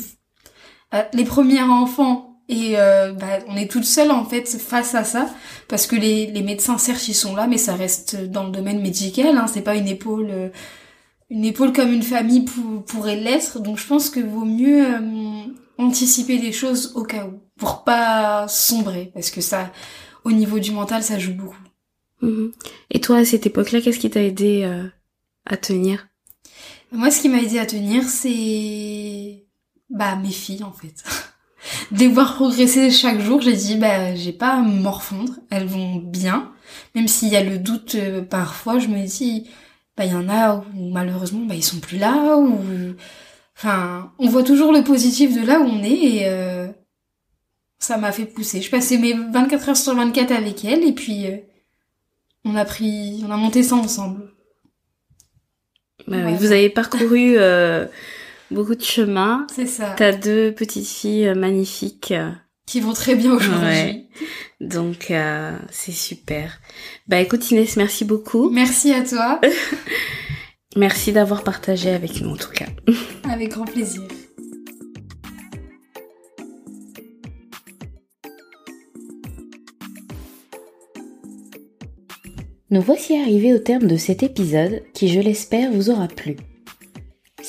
les 1.12 1.24
premiers 1.24 1.64
enfants 1.64 2.33
et 2.50 2.74
euh, 2.78 3.14
bah, 3.14 3.40
on 3.48 3.56
est 3.56 3.72
toute 3.72 3.86
seule 3.86 4.12
en 4.12 4.26
fait 4.26 4.48
face 4.48 4.96
à 4.96 5.04
ça. 5.04 5.30
Parce 5.68 5.88
que 5.88 5.96
les, 5.96 6.28
les 6.28 6.42
médecins 6.42 6.78
certes 6.78 7.08
ils 7.08 7.14
sont 7.14 7.36
là 7.36 7.48
mais 7.48 7.58
ça 7.58 7.76
reste 7.76 8.16
dans 8.30 8.44
le 8.44 8.52
domaine 8.52 8.82
médical 8.82 9.38
hein, 9.38 9.48
c'est 9.48 9.62
pas 9.62 9.76
une 9.76 9.88
épaule 9.88 10.28
euh, 10.30 10.50
une 11.30 11.46
épaule 11.46 11.74
comme 11.74 11.92
une 11.92 12.04
famille 12.04 12.42
pour, 12.42 12.84
pourrait 12.86 13.16
l'être. 13.16 13.60
Donc 13.60 13.78
je 13.78 13.88
pense 13.88 14.10
que 14.10 14.20
vaut 14.20 14.46
mieux 14.46 14.86
euh, 14.86 15.44
anticiper 15.78 16.38
des 16.38 16.52
choses 16.52 16.92
au 16.96 17.04
cas 17.04 17.26
où 17.26 17.40
pour 17.58 17.84
pas 17.84 18.48
sombrer. 18.48 19.12
Parce 19.14 19.32
que 19.32 19.42
ça 19.42 19.72
au 20.24 20.32
niveau 20.32 20.60
du 20.60 20.72
mental 20.72 21.04
ça 21.04 21.20
joue 21.20 21.34
beaucoup. 21.34 21.58
Mmh. 22.22 22.52
et 22.90 23.02
toi 23.02 23.18
à 23.18 23.26
cette 23.26 23.46
époque 23.48 23.74
là 23.74 23.82
qu'est-ce 23.82 24.00
qui 24.00 24.10
t'a 24.10 24.22
aidé 24.22 24.64
à 25.46 25.58
tenir? 25.58 26.08
Moi 26.94 27.12
ce 27.12 27.20
qui 27.20 27.28
m'a 27.28 27.42
aidé 27.42 27.60
à 27.60 27.66
tenir 27.66 28.04
c'est 28.04 29.44
bah 29.90 30.16
mes 30.16 30.32
filles 30.32 30.64
en 30.64 30.72
fait 30.72 31.04
de 31.92 32.00
les 32.00 32.08
voir 32.08 32.36
progresser 32.36 32.92
chaque 32.92 33.20
jour, 33.20 33.42
j'ai 33.42 33.54
dit 33.54 33.76
bah 33.76 34.16
j'ai 34.16 34.34
pas 34.34 34.54
à 34.56 34.62
morfondre, 34.62 35.34
elles 35.50 35.66
vont 35.66 35.96
bien, 35.96 36.52
même 36.96 37.08
s'il 37.08 37.30
y 37.30 37.36
a 37.36 37.44
le 37.44 37.58
doute 37.58 37.96
euh, 37.96 38.22
parfois, 38.22 38.80
je 38.80 38.88
me 38.88 39.06
dis 39.06 39.48
bah 39.98 40.06
il 40.06 40.12
y 40.12 40.16
en 40.16 40.30
a 40.30 40.56
où 40.56 40.90
malheureusement 40.92 41.46
bah 41.46 41.56
ils 41.56 41.64
sont 41.64 41.80
plus 41.80 41.98
là 41.98 42.38
ou 42.38 42.60
enfin 43.58 44.12
on 44.18 44.28
voit 44.28 44.44
toujours 44.44 44.74
le 44.74 44.84
positif 44.84 45.36
de 45.40 45.46
là 45.46 45.60
où 45.60 45.66
on 45.66 45.84
est 45.84 45.92
et 45.92 46.22
euh, 46.26 46.68
ça 47.80 47.98
m'a 47.98 48.12
fait 48.12 48.26
pousser. 48.26 48.62
Je 48.62 48.72
passais 48.72 48.98
mes 48.98 49.14
24 49.14 49.70
heures 49.70 49.78
sur 49.78 49.96
24 49.96 50.32
avec 50.32 50.66
elles 50.66 50.84
et 50.84 50.94
puis 50.94 51.28
euh, 51.28 51.38
on 52.46 52.56
a 52.56 52.66
pris 52.66 53.24
on 53.28 53.32
a 53.32 53.38
monté 53.38 53.64
ça 53.64 53.76
ensemble. 53.76 54.32
Bah 56.08 56.18
oui, 56.26 56.34
vous 56.38 56.52
avez 56.52 56.70
parcouru 56.70 57.38
beaucoup 58.54 58.76
de 58.76 58.84
chemin. 58.84 59.46
C'est 59.54 59.66
ça. 59.66 59.94
T'as 59.98 60.14
deux 60.14 60.54
petites 60.54 60.88
filles 60.88 61.28
euh, 61.28 61.36
magnifiques. 61.36 62.12
Euh. 62.12 62.32
Qui 62.66 62.80
vont 62.80 62.94
très 62.94 63.16
bien 63.16 63.34
aujourd'hui. 63.34 63.66
Ouais. 63.66 64.08
Donc, 64.62 65.12
euh, 65.12 65.58
c'est 65.70 65.92
super. 65.92 66.62
Bah 67.08 67.20
écoute 67.20 67.52
Inès, 67.52 67.76
merci 67.76 68.06
beaucoup. 68.06 68.50
Merci 68.50 68.94
à 68.94 69.04
toi. 69.04 69.42
merci 70.78 71.12
d'avoir 71.12 71.44
partagé 71.44 71.90
avec 71.90 72.22
nous 72.22 72.30
en 72.30 72.38
tout 72.38 72.52
cas. 72.52 72.68
avec 73.30 73.50
grand 73.50 73.66
plaisir. 73.66 74.02
Nous 82.70 82.82
voici 82.82 83.16
arrivés 83.16 83.54
au 83.54 83.60
terme 83.60 83.88
de 83.88 83.98
cet 83.98 84.24
épisode 84.24 84.82
qui, 84.94 85.10
je 85.10 85.20
l'espère, 85.20 85.72
vous 85.72 85.92
aura 85.92 86.08
plu. 86.08 86.38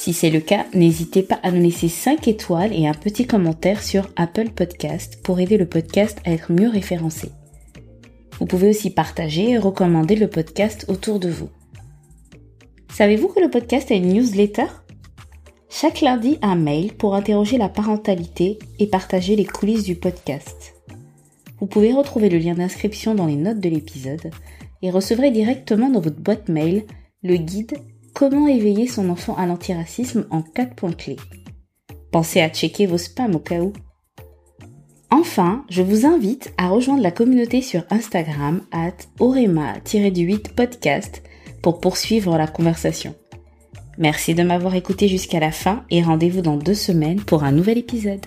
Si 0.05 0.13
c'est 0.13 0.29
le 0.29 0.41
cas, 0.41 0.67
n'hésitez 0.75 1.23
pas 1.23 1.41
à 1.43 1.51
nous 1.51 1.63
laisser 1.63 1.89
5 1.89 2.29
étoiles 2.29 2.75
et 2.75 2.87
un 2.87 2.93
petit 2.93 3.27
commentaire 3.27 3.83
sur 3.83 4.11
Apple 4.17 4.51
Podcast 4.51 5.19
pour 5.23 5.41
aider 5.41 5.57
le 5.57 5.65
podcast 5.65 6.19
à 6.27 6.33
être 6.33 6.53
mieux 6.53 6.69
référencé. 6.69 7.31
Vous 8.39 8.45
pouvez 8.45 8.69
aussi 8.69 8.91
partager 8.91 9.53
et 9.53 9.57
recommander 9.57 10.15
le 10.15 10.29
podcast 10.29 10.85
autour 10.89 11.21
de 11.21 11.31
vous. 11.31 11.49
Savez-vous 12.93 13.29
que 13.29 13.41
le 13.41 13.49
podcast 13.49 13.91
a 13.91 13.95
une 13.95 14.13
newsletter? 14.13 14.67
Chaque 15.71 16.03
lundi, 16.03 16.37
un 16.43 16.57
mail 16.57 16.93
pour 16.93 17.15
interroger 17.15 17.57
la 17.57 17.71
parentalité 17.71 18.59
et 18.79 18.89
partager 18.89 19.37
les 19.37 19.47
coulisses 19.47 19.85
du 19.85 19.95
podcast. 19.95 20.75
Vous 21.61 21.67
pouvez 21.67 21.95
retrouver 21.95 22.29
le 22.29 22.37
lien 22.37 22.53
d'inscription 22.53 23.15
dans 23.15 23.25
les 23.25 23.37
notes 23.37 23.61
de 23.61 23.71
l'épisode 23.71 24.31
et 24.83 24.91
recevrez 24.91 25.31
directement 25.31 25.89
dans 25.89 26.03
votre 26.03 26.21
boîte 26.21 26.51
mail 26.51 26.85
le 27.23 27.37
guide 27.37 27.79
Comment 28.15 28.47
éveiller 28.47 28.87
son 28.87 29.11
enfant 29.11 29.37
à 29.37 29.45
l'antiracisme 29.45 30.27
en 30.31 30.41
4 30.41 30.77
points 30.77 30.93
clés. 30.93 31.17
Pensez 32.13 32.41
à 32.41 32.49
checker 32.49 32.87
vos 32.87 32.97
spams 32.97 33.35
au 33.35 33.41
cas 33.41 33.61
où. 33.61 33.73
Enfin, 35.11 35.65
je 35.69 35.83
vous 35.83 36.07
invite 36.07 36.53
à 36.57 36.69
rejoindre 36.69 37.03
la 37.03 37.11
communauté 37.11 37.61
sur 37.61 37.83
Instagram 37.91 38.63
at 38.71 38.95
orema-du8 39.19 40.55
podcast 40.55 41.25
pour 41.61 41.81
poursuivre 41.81 42.39
la 42.39 42.47
conversation. 42.47 43.17
Merci 43.99 44.35
de 44.35 44.45
m'avoir 44.45 44.77
écouté 44.77 45.09
jusqu'à 45.09 45.41
la 45.41 45.51
fin 45.51 45.85
et 45.91 46.03
rendez-vous 46.03 46.41
dans 46.41 46.57
deux 46.57 46.75
semaines 46.75 47.21
pour 47.21 47.43
un 47.43 47.53
nouvel 47.53 47.79
épisode. 47.79 48.27